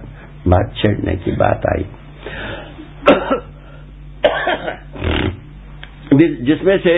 [0.48, 1.84] बात छेड़ने की बात आई।
[6.44, 6.94] जिसमें से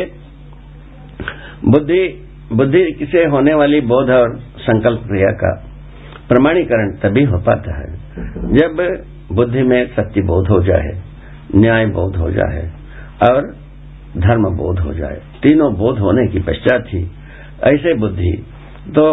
[1.65, 2.03] बुद्धि
[2.53, 5.55] बुद्धि से होने वाली बोध और संकल्प क्रिया का
[6.29, 7.89] प्रमाणीकरण तभी हो पाता है।
[8.53, 8.83] जब
[9.33, 10.91] बुद्धि में सत्य बोध हो जाए,
[11.57, 12.63] न्याय बोध हो जाए
[13.23, 13.49] और
[14.19, 17.03] धर्म बोध हो जाए, तीनों बोध होने की पश्चात ही
[17.65, 18.33] ऐसे बुद्धि
[18.91, 19.05] तो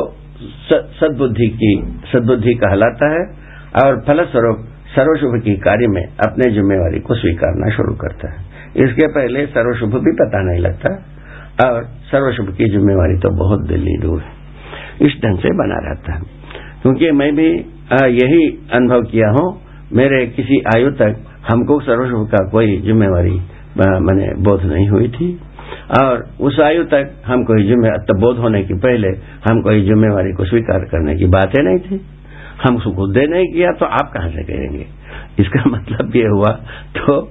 [0.99, 1.72] सदबुद्धि की,
[2.11, 3.24] सदबुद्धि कहलाता है
[3.82, 8.41] और फलस्वरूप सर्वशुभ की कार्य में अपने जिम्मेवारी को स्वीकारना शुरू करता है।
[8.84, 10.93] इसके पहले सर्वशुभ भी पता नहीं लगता
[11.66, 16.22] और सर्वशुभ की जिम्मेवारी तो बहुत दिल्ली दूर है। इस ढंग से बना रहता है।
[16.84, 17.47] क्योंकि मैं भी
[18.21, 19.61] यही अनुभव किया हूँ।
[19.93, 21.15] मेरे किसी आयु तक
[21.51, 23.41] हमको सर्वशुभ का कोई जिम्मेवारी
[23.77, 25.39] मैंने बोध नहीं हुई थी।
[26.01, 29.07] और उस आयु तक हम कोई जिम्मे बोध होने की पहले
[29.49, 32.05] हम कोई जिम्मेवारी को स्वीकार करने की बातें नहीं थी।
[32.67, 34.86] हम खुद नहीं किया तो आप कहाँ से करेंगे?
[35.39, 36.51] इसका मतलब ये हुआ
[36.97, 37.21] तो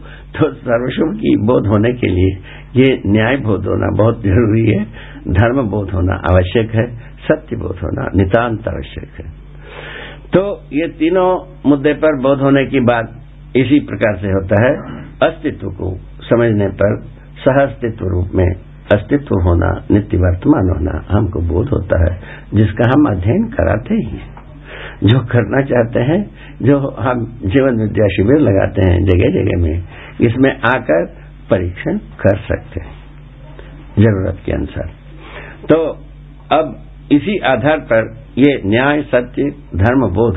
[0.41, 2.39] तो सर्वशुभ की बोध होने के लिए
[2.77, 4.85] ये न्याय बोध होना बहुत ज़रूरी है।
[5.29, 9.42] धर्म बोध होना आवश्यक है। सत्य बोध होना नितान्त आवश्यक है।
[10.33, 11.31] तो ये तीनों
[11.71, 13.11] मुद्दे पर बोध होने की बात
[13.57, 14.75] इसी प्रकार से होता है।
[15.23, 17.01] अस्तित्व को समझने पर
[17.45, 18.47] सह अस्तित्व रूप में
[18.95, 22.21] अस्तित्व होना नित्य वर्तमान होना हमको बोध होता है,
[22.55, 24.31] जिसका हम अध्ययन कराते ही हैं।
[25.03, 26.31] जो करना चाहते हैं,
[26.63, 29.85] जो हम जीवन विद्या शिविर लगाते हैं जगह जगह में,
[30.21, 31.07] इसमें आकर
[31.51, 32.95] परीक्षण कर सकते हैं,
[33.99, 34.91] ज़रूरत के अनुसार।
[35.73, 35.77] तो
[36.53, 39.43] अब इसी आधार पर ये न्याय, सत्य,
[39.77, 40.37] धर्म, बोध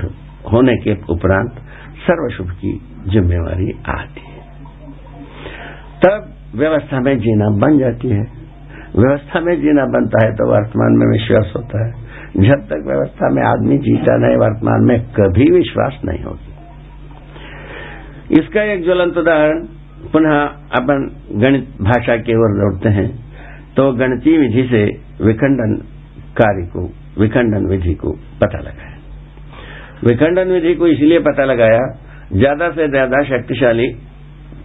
[0.51, 1.51] होने के उपरांत
[1.97, 2.71] सर्वशुभ की
[3.07, 4.41] जिम्मेवारी आती है।
[6.01, 8.23] तब व्यवस्था में जीना बन जाती है।
[8.95, 11.91] व्यवस्था में जीना बनता है तो वर्तमान में विश्वास होता है।
[12.37, 16.51] जब तक व्यवस्था में आदमी जीता नहीं, वर्तमान में कभी विश्वास नहीं होगी।
[18.39, 19.65] इसका एक ज्वलंत उदाहरण,
[20.13, 20.37] पुनः
[20.79, 23.07] अपन गणित भाषा की ओर लौटते हैं
[23.77, 24.83] तो गणितीय विधि से
[25.25, 25.75] विखंडन
[26.37, 28.11] कार्य को विखंडन विधि को
[28.41, 28.93] पता लगाया।
[30.03, 31.83] विखंडन विधि को इसलिए पता लगाया,
[32.33, 33.87] ज़्यादा से ज़्यादा शक्तिशाली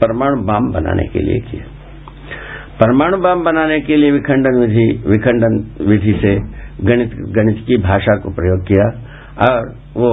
[0.00, 1.64] परमाणु बम बनाने के लिए किया।
[2.80, 6.34] परमाणु बम बनाने के लिए विखंडन विधि विखंडन विधि से
[6.84, 8.86] गणित गणित की भाषा को प्रयोग किया
[9.46, 10.10] और वो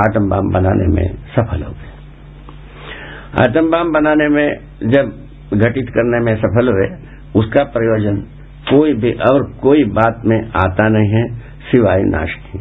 [0.00, 1.94] आटम बम बनाने में सफल हो गए।
[3.42, 4.46] आटम बम बनाने में
[4.86, 5.10] जब
[5.54, 6.86] घटित करने में सफल हुए,
[7.36, 8.16] उसका प्रयोजन
[8.70, 11.24] कोई भी और कोई बात में आता नहीं है।
[11.66, 12.58] सिवाय नाश की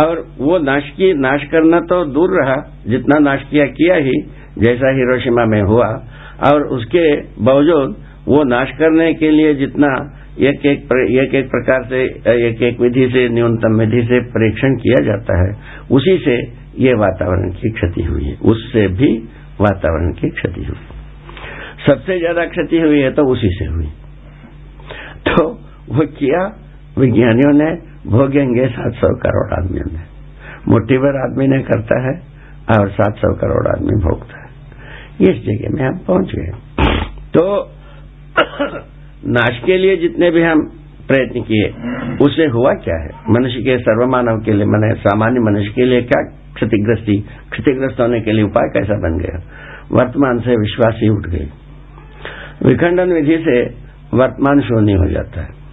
[0.00, 2.56] और वो नाश की नाश करना तो दूर रहा,
[2.86, 4.16] जितना नाश किया किया ही,
[4.58, 5.88] जैसा हिरोशिमा में हुआ।
[6.46, 7.04] और उसके
[7.42, 7.96] बावजूद
[8.26, 9.88] वो नाश करने के लिए जितना
[10.40, 12.02] एक एक एक एक प्रकार से,
[12.40, 15.50] एक एक विधि से, न्यूनतम विधि से परीक्षण किया जाता है,
[15.90, 16.36] उसी से
[16.78, 19.10] ये वातावरण की क्षति हुई है। उससे भी
[19.60, 20.82] वातावरण की क्षति हुई।
[21.86, 23.86] सबसे ज़्यादा क्षति हुई है तो उसी से हुई।
[25.26, 25.44] तो
[25.90, 26.44] वो किया
[26.98, 27.74] विज्ञानियों ने
[28.10, 29.98] भोगेंगे सात सौ करोड़ आदमियों ने।
[30.68, 32.22] मुट्ठी भर आदमी ने करता है
[32.78, 34.46] और सात सौ करोड़ आदमी भोगता है।
[35.20, 36.52] इस जगह में हम पहुँच गए।
[37.34, 37.70] तो
[39.26, 40.66] नाश के लिए जितने भी हम
[41.08, 41.68] प्रयत्न किए,
[42.26, 43.10] उससे हुआ क्या है?
[43.30, 46.22] मनुष्य के सर्वमानव के लिए, मैंने सामान्य मनुष्य के लिए क्या
[46.54, 49.42] क्षतिग्रस्ती, क्षतिग्रस्त होने के लिए उपाय कैसा बन गया?
[49.92, 51.48] वर्तमान से विश्वास ही उठ गई
[52.66, 53.62] विखंडन विधि से
[54.14, 55.65] वर्तमान शून्य हो जाता है।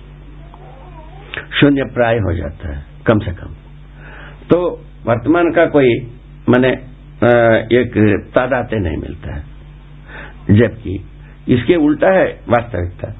[1.63, 3.47] शून्य प्राय हो जाता है, कम से कम।
[4.49, 5.89] तो वर्तमान का कोई,
[6.49, 6.69] मैंने
[7.77, 7.91] एक
[8.35, 9.43] तादाते नहीं मिलता है।
[10.51, 11.05] जबकि
[11.49, 13.13] इसके उल्टा है वास्तविकता।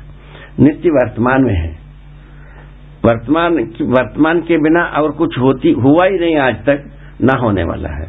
[0.59, 1.77] नित्य वर्तमान में है।
[3.05, 6.83] वर्तमान वर्तमान के बिना और कुछ होती, हुआ ही नहीं आज तक,
[7.21, 8.07] ना होने वाला है।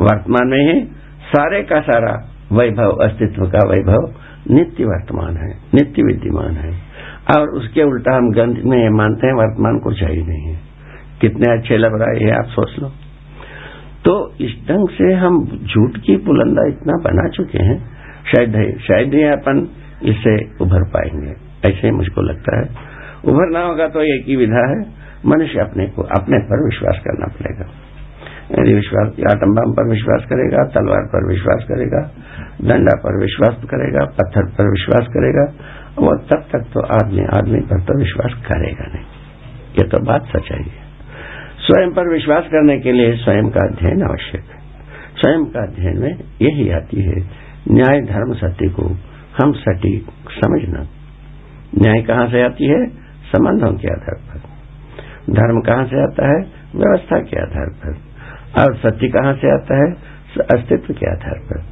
[0.00, 0.84] वर्तमान में ही
[1.26, 4.14] सारे का सारा वैभव, अस्तित्व का वैभव
[4.50, 6.83] नित्य वर्तमान है, नित्य विद्यमान है।
[7.30, 10.58] और उसके उल्टा हम गंध में मानते हैं, वर्तमान कुछ ही नहीं है।
[11.20, 12.88] कितने अच्छे लग रहा है ये, आप सोच लो।
[14.04, 17.78] तो इस ढंग से हम झूठ की बुलंदा इतना बना चुके हैं,
[18.24, 19.68] शायद है, शायद ही अपन
[20.02, 21.30] इससे उभर पाएँगे।
[21.68, 22.68] ऐसे ही मुझको लगता है।
[23.24, 24.80] उभरना होगा तो एक ही विधा है,
[25.26, 27.66] मनुष्य अपने को, अपने पर विश्वास करना पड़ेगा।
[28.62, 32.10] यदि विश्वास आटम पर विश्वास करेगा, तलवार पर विश्वास करेगा,
[32.68, 35.52] डंडा पर विश्वास करेगा, पत्थर पर विश्वास करेगा
[35.98, 39.04] वो तब तक तो आदमी आदमी पर तो विश्वास करेगा नहीं।
[39.78, 40.84] ये तो बात सच्चाई है।
[41.58, 44.58] स्वयं पर विश्वास करने के लिए स्वयं का अध्ययन आवश्यक है।
[45.16, 47.14] स्वयं का अध्ययन में यही आती है,
[47.70, 48.82] न्याय धर्म सत्य को
[49.42, 50.86] हम सटीक समझना।
[51.78, 52.86] न्याय कहाँ से आती है?
[53.24, 54.38] संबंधों के आधार पर।
[55.32, 56.40] धर्म कहाँ से आता है?
[56.74, 57.92] व्यवस्था के आधार पर।
[58.62, 60.14] और सत्य कहाँ से आता है?
[60.40, 61.62] अस्तित्व के आधार पर।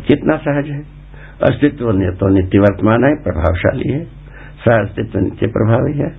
[0.00, 0.97] कितना सहज है?
[1.42, 4.06] अस्तित्व तो नित्य वर्तमान है प्रभावशाली है।
[4.64, 6.16] सह अस्तित्व नित्य प्रभावी है।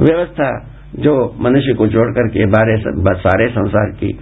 [0.00, 4.12] व्यवस्था जो मनुष्य को जोड़ करके बारे सारे संसार की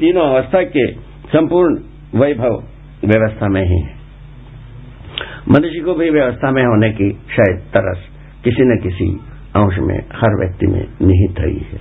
[0.00, 0.92] तीनों अवस्था के
[1.32, 1.78] संपूर्ण
[2.14, 2.64] वैभव
[3.04, 3.94] व्यवस्था में ही है।
[5.48, 7.98] मनुष्य को भी व्यवस्था में होने की शायद तरस
[8.44, 9.20] किसी न किसी
[9.56, 11.80] अंश में हर व्यक्ति में निहित रही है।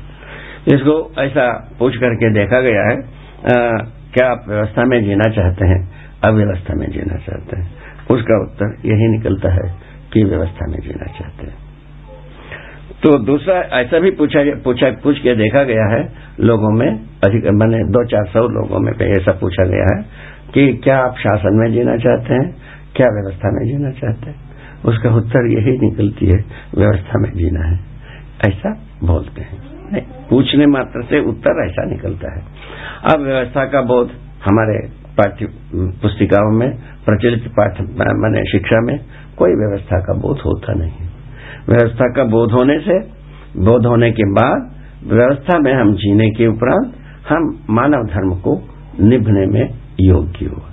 [0.75, 3.15] इसको ऐसा पूछ करके देखा गया है
[3.45, 3.77] आ,
[4.13, 6.04] क्या आप व्यवस्था में जीना चाहते हैं?
[6.23, 7.71] अव्यवस्था में जीना चाहते हैं।
[8.11, 9.75] उसका उत्तर यही निकलता है
[10.13, 11.55] कि व्यवस्था में जीना चाहते हैं।
[13.03, 16.09] तो दूसरा, ऐसा भी पूछा पूछा, पूछ के देखा गया है,
[16.39, 20.05] लोगों में, अधिक, मैंने दो चार सौ लोगों में ऐसा पूछा गया है,
[20.53, 22.55] कि क्या आप शासन में जीना चाहते हैं?
[22.95, 24.35] क्या व्यवस्था में जीना चाहते हैं?
[24.85, 26.45] उसका उत्तर यही निकलती है,
[26.75, 27.79] व्यवस्था में जीना है।
[28.47, 29.57] ऐसा बोलते हैं।
[29.93, 32.45] नहीं, पूछने मात्र से उत्तर ऐसा निकलता है।
[33.13, 34.07] अब व्यवस्था का बोध
[34.45, 35.47] हमारे पाठ्य,
[36.01, 36.69] पुस्तिकाओं में,
[37.05, 37.81] प्रचलित पाठ
[38.17, 38.97] मैंने शिक्षा में
[39.37, 41.07] कोई व्यवस्था का बोध होता नहीं।
[41.69, 42.99] व्यवस्था का बोध होने से,
[43.61, 44.71] बोध होने के बाद
[45.07, 46.93] व्यवस्था में हम जीने के उपरांत
[47.29, 48.53] हम मानव धर्म को
[49.01, 49.63] निभने में
[50.01, 50.69] योग्य हुआ।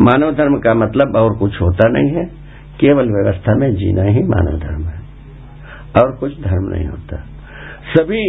[0.00, 2.24] मानव धर्म का मतलब और कुछ होता नहीं है,
[2.80, 5.00] केवल व्यवस्था में जीना ही मानव धर्म है,
[5.96, 7.16] और कुछ धर्म नहीं होता।
[7.90, 8.22] सभी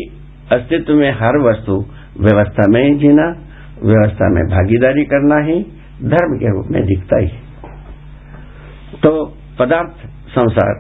[0.52, 1.74] अस्तित्व में हर वस्तु
[2.20, 3.28] व्यवस्था में ही जीना
[3.84, 5.56] व्यवस्था में भागीदारी करना ही
[6.06, 7.32] धर्म के रूप में दिखता ही।
[9.04, 9.12] तो
[9.60, 10.74] पदार्थ संसार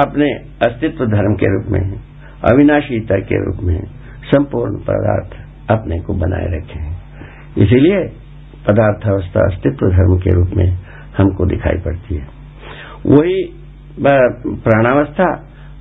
[0.00, 0.30] अपने
[0.66, 1.80] अस्तित्व धर्म के रूप में
[2.52, 3.78] अविनाशीता के रूप में
[4.24, 5.34] संपूर्ण पदार्थ
[5.70, 6.94] अपने को बनाए रखे हैं।
[7.58, 8.02] इसीलिए
[8.68, 10.68] पदार्थ अवस्था अस्तित्व धर्म के रूप में
[11.18, 12.26] हमको दिखाई पड़ती है।
[13.06, 13.36] वही
[14.00, 15.28] प्राणावस्था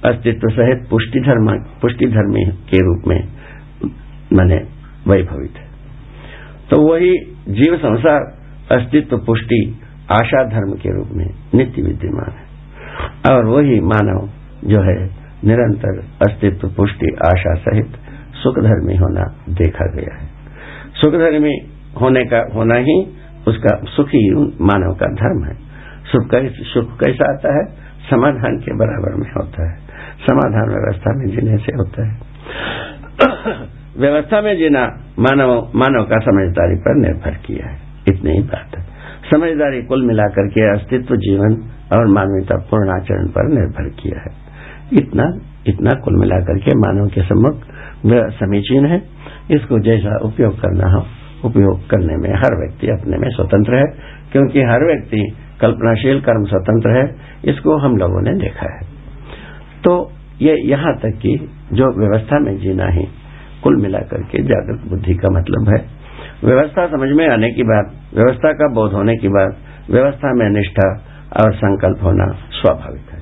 [0.05, 1.47] अस्तित्व सहित पुष्टि धर्म,
[1.81, 2.05] पुष्टि
[2.69, 3.21] के रूप में,
[4.33, 4.57] मैंने
[5.07, 5.64] वैभवित है।
[6.69, 7.13] तो वही
[7.49, 8.21] जीव संसार
[8.71, 9.79] अस्तित्व पुष्टि
[10.11, 12.45] आशा धर्म के रूप में नित्य विद्यमान है।
[13.33, 14.29] और वही मानव
[14.67, 15.09] जो है
[15.45, 17.87] निरंतर अस्तित्व पुष्टि आशा सहित
[18.43, 20.27] सुखधर्मी होना देखा गया है।
[20.93, 21.53] सुखधर्मी
[22.01, 25.55] होने का होना ही उसका सुखी मानव का धर्म है।
[26.05, 27.65] सुख कैसा आता है?
[28.09, 29.77] समाधान के बराबर में होता है।
[30.19, 34.81] समाधान व्यवस्था में जीने से होता है। व्यवस्था में जीना
[35.19, 37.77] मानव मानव का समझदारी पर निर्भर किया है।
[38.07, 38.83] इतनी ही बात है।
[39.31, 41.53] समझदारी कुल मिलाकर के अस्तित्व, जीवन
[41.93, 44.31] और मानवीयता पूर्ण आचरण पर निर्भर किया है।
[44.93, 45.27] इतना
[45.67, 47.63] इतना कुल मिलाकर के मानव के सम्मुख
[48.33, 49.01] समीचीन है।
[49.51, 51.05] इसको जैसा उपयोग करना हो,
[51.45, 53.85] उपयोग करने में हर व्यक्ति अपने में स्वतंत्र है,
[54.31, 57.15] क्योंकि हर व्यक्ति कल्पनाशील कर्म स्वतंत्र है,
[57.45, 58.81] इसको हम लोगों ने देखा है।
[59.83, 63.24] तो ये यहाँ तक कि जो व्यवस्था में जीना है
[63.65, 66.05] कुल मिलाकर के जागृत बुद्धि का मतलब है।
[66.43, 69.57] व्यवस्था समझ में आने की बात, व्यवस्था का बोध होने की बात,
[69.89, 70.87] व्यवस्था में निष्ठा
[71.43, 73.19] और संकल्प होना स्वाभाविक है।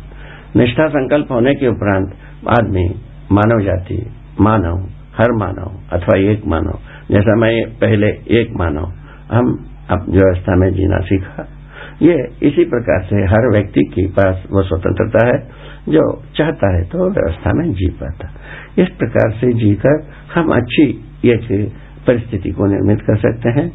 [0.56, 2.14] निष्ठा संकल्प होने के उपरांत
[2.50, 2.96] आदमी
[3.32, 4.78] मानव जाति, मानव,
[5.18, 6.80] हर मानव अथवा एक मानव,
[7.12, 8.92] जैसा मैं पहले एक मानव,
[9.32, 11.48] हम अब व्यवस्था में जीना सीखा।
[12.02, 15.38] ये इसी प्रकार से हर व्यक्ति के पास वो स्वतंत्रता है,
[15.90, 16.04] जो
[16.36, 18.30] चाहता है तो व्यवस्था में जी पाता।
[18.82, 20.04] इस प्रकार से जीकर
[20.36, 20.86] हम अच्छी
[21.26, 21.48] एक
[22.08, 23.66] परिस्थिति को निर्मित कर सकते हैं।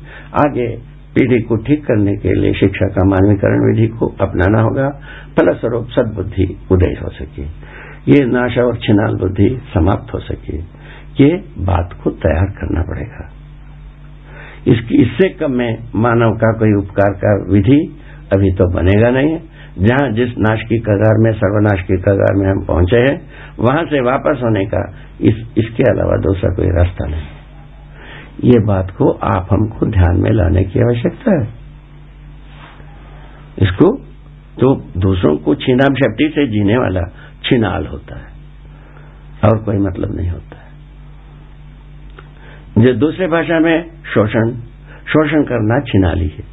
[0.41, 0.69] आगे
[1.15, 4.89] पीढ़ी को ठीक करने के लिए शिक्षा का मानवीकरण विधि को अपनाना होगा,
[5.39, 7.43] फलस्वरूप सदबुद्धि उदय हो सके।
[8.13, 10.57] ये नाशा और छिनाल बुद्धि समाप्त हो सके।
[11.25, 13.31] ये बात को तैयार करना पड़ेगा।
[14.69, 17.81] इसकी, इससे कम में मानव का कोई उपकार का विधि
[18.33, 19.39] अभी तो बनेगा नहीं
[19.79, 23.17] जहाँ जिस नाश की कगार में सर्वनाश की कगार में हम पहुँचे हैं
[23.59, 24.83] वहाँ से वापस होने का
[25.21, 27.27] इस, इसके अलावा दूसरा कोई रास्ता नहीं
[28.45, 31.47] ये बात को आप हमको ध्यान में लाने की आवश्यकता है।
[33.63, 33.89] इसको
[34.61, 34.69] तो
[35.01, 37.03] दूसरों को छीनाम शक्ति से जीने वाला
[37.45, 38.29] छिनाल होता है
[39.45, 40.69] और कोई मतलब नहीं होता है।
[42.85, 43.77] जो दूसरे भाषा में
[44.15, 44.53] शोषण
[45.09, 46.45] शोषण करना छिनाली है।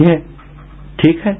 [0.00, 0.16] ये
[1.00, 1.36] ठीक है।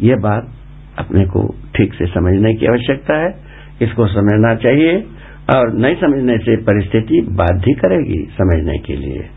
[0.00, 0.52] यह बात
[0.98, 3.34] अपने को ठीक से समझने की आवश्यकता है।
[3.82, 4.96] इसको समझना चाहिए
[5.54, 9.28] और नहीं समझने से परिस्थिति बाध्य करेगी समझने के लिए।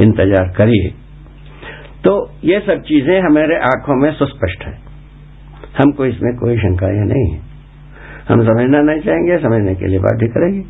[0.00, 0.88] इंतज़ार करिए।
[2.04, 4.78] तो ये सब चीज़ें हमारे आँखों में सुस्पष्ट है।
[5.78, 7.40] हमको इसमें कोई शंकाएँ नहीं है।
[8.28, 10.60] हम समझना नहीं चाहेंगे, समझने के लिए बाध्य करेंगे।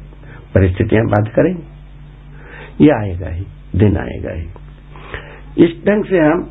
[0.55, 3.45] परिस्थितियाँ बाध्य करेंगी। ये आएगा ही,
[3.77, 4.47] दिन आएगा ही।
[5.65, 6.51] इस ढंग से हम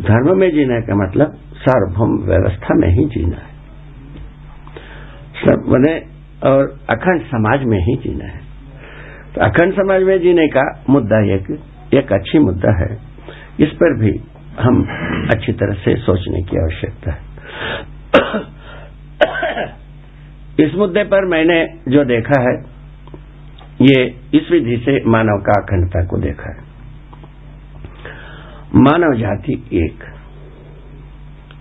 [0.00, 3.56] धर्म में जीने का मतलब सार्वभौम व्यवस्था में ही जीना है।
[5.38, 5.94] सब बने
[6.50, 8.40] और अखंड समाज में ही जीना है।
[9.34, 11.50] तो अखंड समाज में जीने का मुद्दा एक
[11.94, 12.90] एक अच्छी मुद्दा है।
[13.60, 14.12] इस पर भी
[14.60, 14.82] हम
[15.30, 17.26] अच्छी तरह से सोचने की आवश्यकता है।
[20.60, 22.54] इस मुद्दे पर मैंने जो देखा है,
[23.82, 24.02] ये
[24.34, 26.67] इस विधि से मानव का अखंडता को देखा है।
[28.74, 30.04] मानव जाति एक,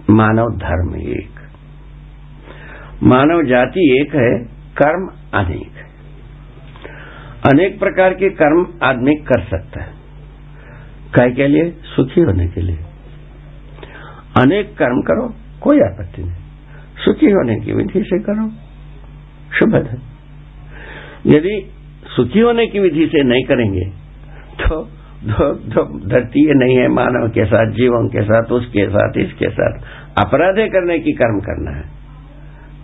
[0.10, 1.30] मानव धर्म एक।
[3.04, 4.44] मानव जाति एक है,
[4.82, 5.88] कर्म अनेक। है
[7.46, 9.94] अनेक प्रकार के कर्म आदमी कर सकता है,
[11.14, 11.72] काय के लिए?
[11.72, 12.80] सुखी होने के लिए।
[14.40, 16.36] अनेक कर्म करो, कोई आपत्ति नहीं।
[17.06, 18.52] सुखी होने की विधि से करो,
[19.60, 20.18] शुभ है।
[21.26, 21.72] यदि
[22.16, 23.90] सुखी होने की विधि से नहीं करेंगे
[24.64, 24.97] तो
[26.08, 29.80] धरती नहीं है मानव के साथ, जीवों के साथ, उसके साथ, इसके साथ।
[30.26, 31.84] अपराधे करने की कर्म करना है।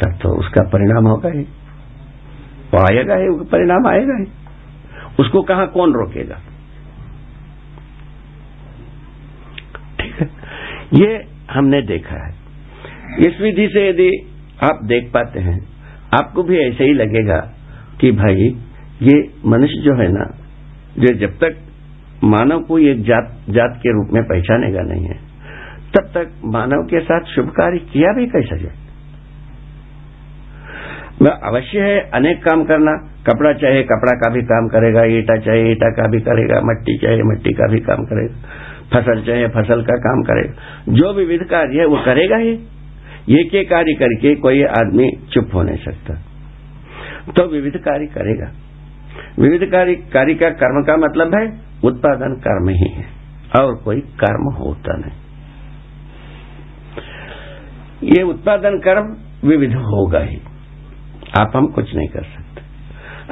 [0.03, 1.43] तब तो उसका परिणाम होगा ही।
[2.73, 4.25] वो आएगा ही परिणाम आएगा ही।
[5.19, 6.35] उसको कहा कौन रोकेगा?
[9.99, 10.29] ठीक है।
[10.93, 12.35] ये हमने देखा है।
[13.19, 14.09] इस विधि से यदि
[14.63, 15.65] आप देख पाते हैं,
[16.19, 17.53] आपको भी ऐसे ही लगेगा
[18.01, 18.57] कि भाई,
[19.01, 20.37] ये मनुष्य जो है ना,
[20.99, 21.62] जो जब तक
[22.23, 25.15] मानव को एक जात जात के रूप में पहचानेगा नहीं है।
[25.95, 28.73] तब तक मानव के साथ शुभ कार्य किया भी कैसा जाए?
[31.43, 32.91] अवश्य है, अनेक काम करना।
[33.27, 37.23] कपड़ा चाहे कपड़ा का भी काम करेगा, ईटा चाहे ईटा का भी करेगा, मट्टी चाहे
[37.23, 38.35] मट्टी का भी काम करेगा,
[38.93, 40.53] फ़सल चाहे फ़सल का काम करेगा।
[40.89, 42.59] जो भी विविध कार्य है, वो करेगा ही।
[43.29, 46.13] एक एक कार्य करके कोई आदमी चुप हो नहीं सकता।
[47.31, 48.62] तो विविध कार्य करेगा।
[49.39, 53.05] विविध कार्य कार्य का कर्म का मतलब है, उत्पादन कर्म ही है,
[53.59, 55.11] और कोई कर्म होता नहीं।
[58.03, 59.17] ये उत्पादन कर्म
[59.49, 60.41] विविध होगा ही।
[61.41, 62.61] आप हम कुछ नहीं कर सकते।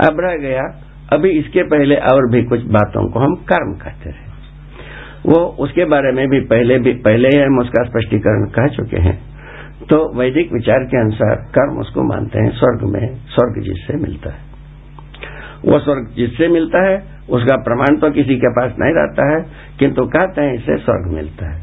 [0.08, 0.82] अब रह गया,
[1.14, 4.32] अभी इसके पहले और भी कुछ बातों को हम कर्म कहते रहे
[5.26, 9.22] वो उसके बारे में भी पहले भी, पहले ही हम उसका स्पष्टीकरण कह चुके हैं।
[9.90, 14.51] तो वैदिक विचार के अनुसार कर्म उसको मानते हैं, स्वर्ग में, स्वर्ग जिससे मिलता है।
[15.66, 16.96] वो स्वर्ग जिससे मिलता है,
[17.30, 19.42] उसका प्रमाण तो किसी के पास नहीं रहता है,
[19.80, 21.60] किंतु कहते हैं इससे स्वर्ग मिलता है।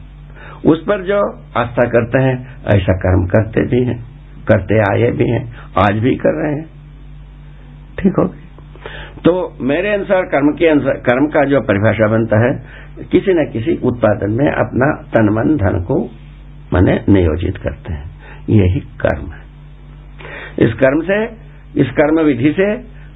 [0.66, 1.20] उस पर जो
[1.56, 2.34] आस्था करते हैं,
[2.74, 3.98] ऐसा कर्म करते भी हैं,
[4.48, 5.44] करते आए भी हैं,
[5.78, 6.66] आज भी कर रहे हैं।
[7.98, 8.26] ठीक हो
[9.24, 12.52] तो मेरे अनुसार कर्म के अनुसार, कर्म का जो परिभाषा बनता है,
[13.12, 15.96] किसी न किसी उत्पादन में अपना तन मन धन को
[16.72, 18.06] मैंने नियोजित करते हैं।
[18.50, 21.18] यही कर्म है। इस कर्म से,
[21.80, 22.68] इस कर्म विधि से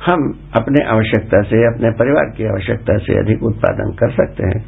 [0.07, 0.23] हम
[0.57, 4.63] अपने आवश्यकता से, अपने परिवार की आवश्यकता से अधिक उत्पादन कर सकते हैं,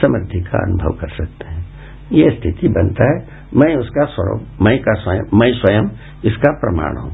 [0.00, 1.64] समृद्धि का अनुभव कर सकते हैं।
[2.12, 3.16] ये स्थिति बनता है।
[3.56, 5.88] मैं उसका स्वरूप, मैं का स्वयं, मैं स्वयं
[6.24, 7.12] इसका प्रमाण हूँ।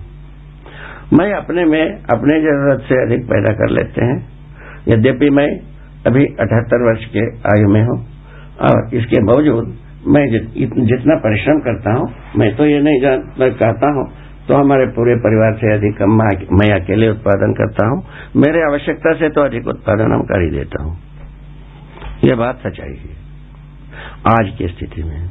[1.12, 4.18] मैं अपने में, अपने ज़रूरत से अधिक पैदा कर लेते हैं।
[4.88, 5.48] यद्यपि मैं
[6.06, 7.98] अभी अठहत्तर वर्ष के आयु में हूँ,
[8.62, 9.74] और इसके बावजूद
[10.06, 12.06] मैं जितना परिश्रम करता हूँ,
[12.36, 14.04] मैं तो ये नहीं जान कहता हूँ
[14.48, 16.00] तो हमारे पूरे परिवार से अधिक
[16.52, 17.98] मैं अकेले उत्पादन करता हूँ।
[18.36, 20.96] मेरे आवश्यकता से तो अधिक उत्पादन हम कर ही देता हूँ।
[22.24, 23.20] यह बात सच्चाई है।
[24.30, 25.28] आज की स्थिति में,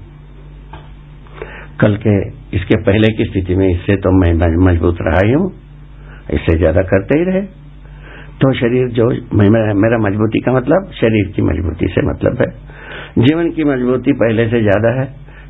[1.81, 2.15] कल के,
[2.57, 4.31] इसके पहले की स्थिति में इससे तो मैं
[4.65, 5.51] मज़बूत रहा ही हूँ।
[6.31, 7.41] इससे ज़्यादा करते ही रहे।
[8.41, 9.07] तो शरीर जो
[9.77, 12.49] मेरा मजबूती का मतलब शरीर की मजबूती से मतलब है।
[13.19, 15.05] जीवन की मजबूती पहले से ज़्यादा है,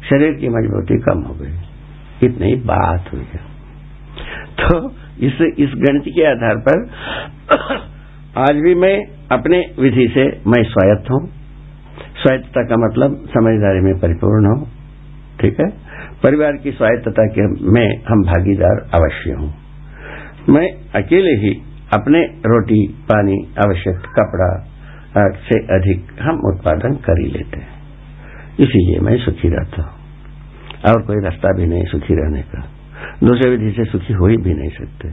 [0.09, 3.49] शरीर की मजबूती कम हो गई। इतनी बात हुई है।
[4.59, 4.89] तो
[5.19, 6.89] इस इस गणित के आधार पर
[8.37, 11.29] आज भी मैं अपने विधि से मैं स्वायत्त हूँ।
[12.23, 14.67] स्वायत्तता का मतलब समझदारी में परिपूर्ण हूँ,
[15.41, 15.69] ठीक है?
[16.23, 17.41] परिवार की स्वायत्तता के
[17.71, 19.53] में हम भागीदार अवश्य हूँ।
[20.49, 21.61] मैं अकेले ही
[21.93, 24.67] अपने रोटी, पानी, आवश्यक कपड़ा
[25.17, 27.81] से अधिक हम उत्पादन कर ही लेते हैं।
[28.59, 30.01] इसीलिए मैं सुखी रहता हूँ।
[30.87, 32.80] और कोई रास्ता भी नहीं सुखी रहने का।
[33.23, 35.09] दूसरे विधि से सुखी हो ही भी नहीं सकते।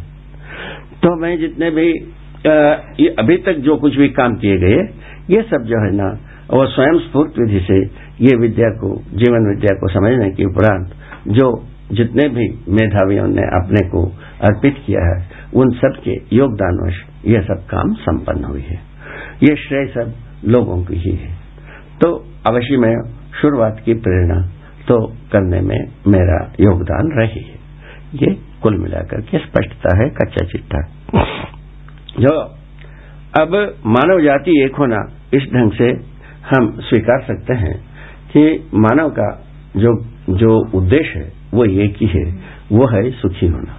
[1.03, 1.93] तो मैं जितने भी
[2.39, 2.53] आ,
[3.01, 4.77] ये अभी तक जो कुछ भी काम किए गए
[5.31, 6.09] ये सब जो है ना
[6.53, 7.79] वो स्वयं स्फूर्त विधि से
[8.21, 10.93] ये विद्या को जीवन विद्या को समझने के उपरांत
[11.29, 11.49] जो
[11.93, 14.05] जितने भी मेधावियों ने अपने को
[14.41, 15.19] अर्पित किया है
[15.55, 18.81] उन सब के योगदानवश यह सब काम संपन्न हुई है।
[19.43, 21.35] ये श्रेय सब लोगों की ही है।
[22.01, 22.15] तो
[22.47, 22.95] अवश्य में
[23.43, 24.41] शुरुआत की प्रेरणा
[24.89, 25.79] तो करने में
[26.09, 27.58] मेरा योगदान रही है।
[28.15, 30.81] ये कुल मिलाकर के स्पष्टता है, कच्चा चिट्ठा।
[32.21, 32.31] जो
[33.41, 33.55] अब
[33.87, 35.01] मानव जाति एक होना
[35.35, 35.89] इस ढंग से
[36.49, 37.75] हम स्वीकार सकते हैं
[38.33, 39.29] कि मानव का
[39.77, 39.93] जो
[40.31, 42.25] जो उद्देश्य है, वो एक ही है,
[42.73, 43.75] वो है सुखी होना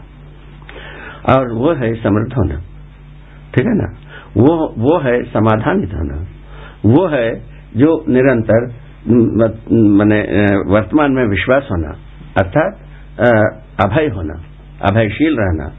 [1.33, 2.55] और वो है समृद्ध होना।
[3.53, 3.87] ठीक है ना?
[4.37, 6.17] वो वो है समाधानित होना।
[6.85, 7.27] वो है
[7.77, 8.67] जो निरंतर
[9.71, 10.21] मैंने
[10.71, 11.97] वर्तमान में विश्वास होना।
[12.43, 12.79] अर्थात
[13.19, 14.43] अभय होना,
[14.89, 15.71] अभयशील रहना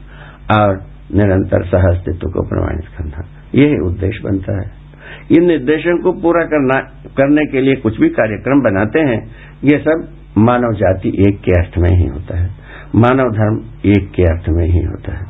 [0.61, 0.83] और
[1.15, 3.25] निरंतर सह अस्तित्व को प्रमाणित करना।
[3.55, 4.81] यही उद्देश्य बनता है।
[5.31, 6.79] इन निर्देशों को पूरा करना,
[7.17, 9.31] करने के लिए कुछ भी कार्यक्रम बनाते हैं,
[9.63, 12.49] ये सब मानव जाति एक के अर्थ में ही होता है।
[12.95, 15.25] मानव धर्म एक के अर्थ में ही होता है।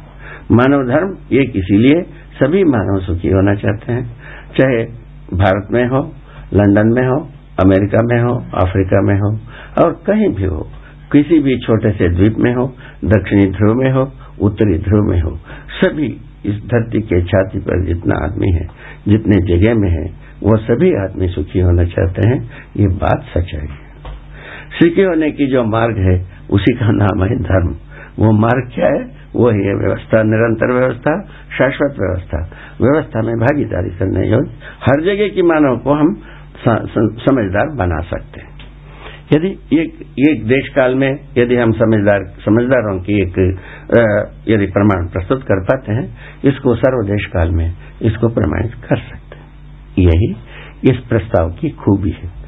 [0.51, 2.01] मानव धर्म एक इसीलिए
[2.39, 4.03] सभी मानव सुखी होना चाहते हैं।
[4.59, 4.83] चाहे
[5.37, 6.13] भारत में हो,
[6.53, 7.29] लंदन में हो,
[7.65, 9.39] अमेरिका में हो, अफ्रीका में हो
[9.83, 10.67] और कहीं भी हो।
[11.11, 15.39] किसी भी छोटे से द्वीप में हो, दक्षिणी ध्रुव में हो, उत्तरी ध्रुव में हो,
[15.81, 16.07] सभी
[16.45, 18.67] इस धरती के छाती पर जितना आदमी है,
[19.07, 20.05] जितने जगह में है,
[20.43, 22.39] वो सभी आदमी सुखी होना चाहते हैं,
[22.77, 23.67] ये बात सच है।
[24.71, 26.15] सुखी होने की जो मार्ग है,
[26.49, 27.75] उसी का नाम है धर्म।
[28.19, 29.03] वो मार्ग क्या है?
[29.35, 31.13] वो है व्यवस्था, निरंतर व्यवस्था,
[31.57, 32.39] शाश्वत व्यवस्था।
[32.81, 34.51] व्यवस्था में भागीदारी करने योग्य
[34.81, 36.13] हर जगह की मानव को हम
[37.27, 38.50] समझदार बना सकते हैं।
[39.33, 43.37] यदि एक एक देश काल में यदि हम समझदार, समझदारों की एक
[44.49, 46.05] यदि प्रमाण प्रस्तुत कर पाते हैं,
[46.45, 47.67] इसको सर्वदेश काल में
[48.01, 49.49] इसको प्रमाणित कर सकते हैं।
[49.99, 50.35] यही
[50.91, 52.40] इस प्रस्ताव की खूबी है।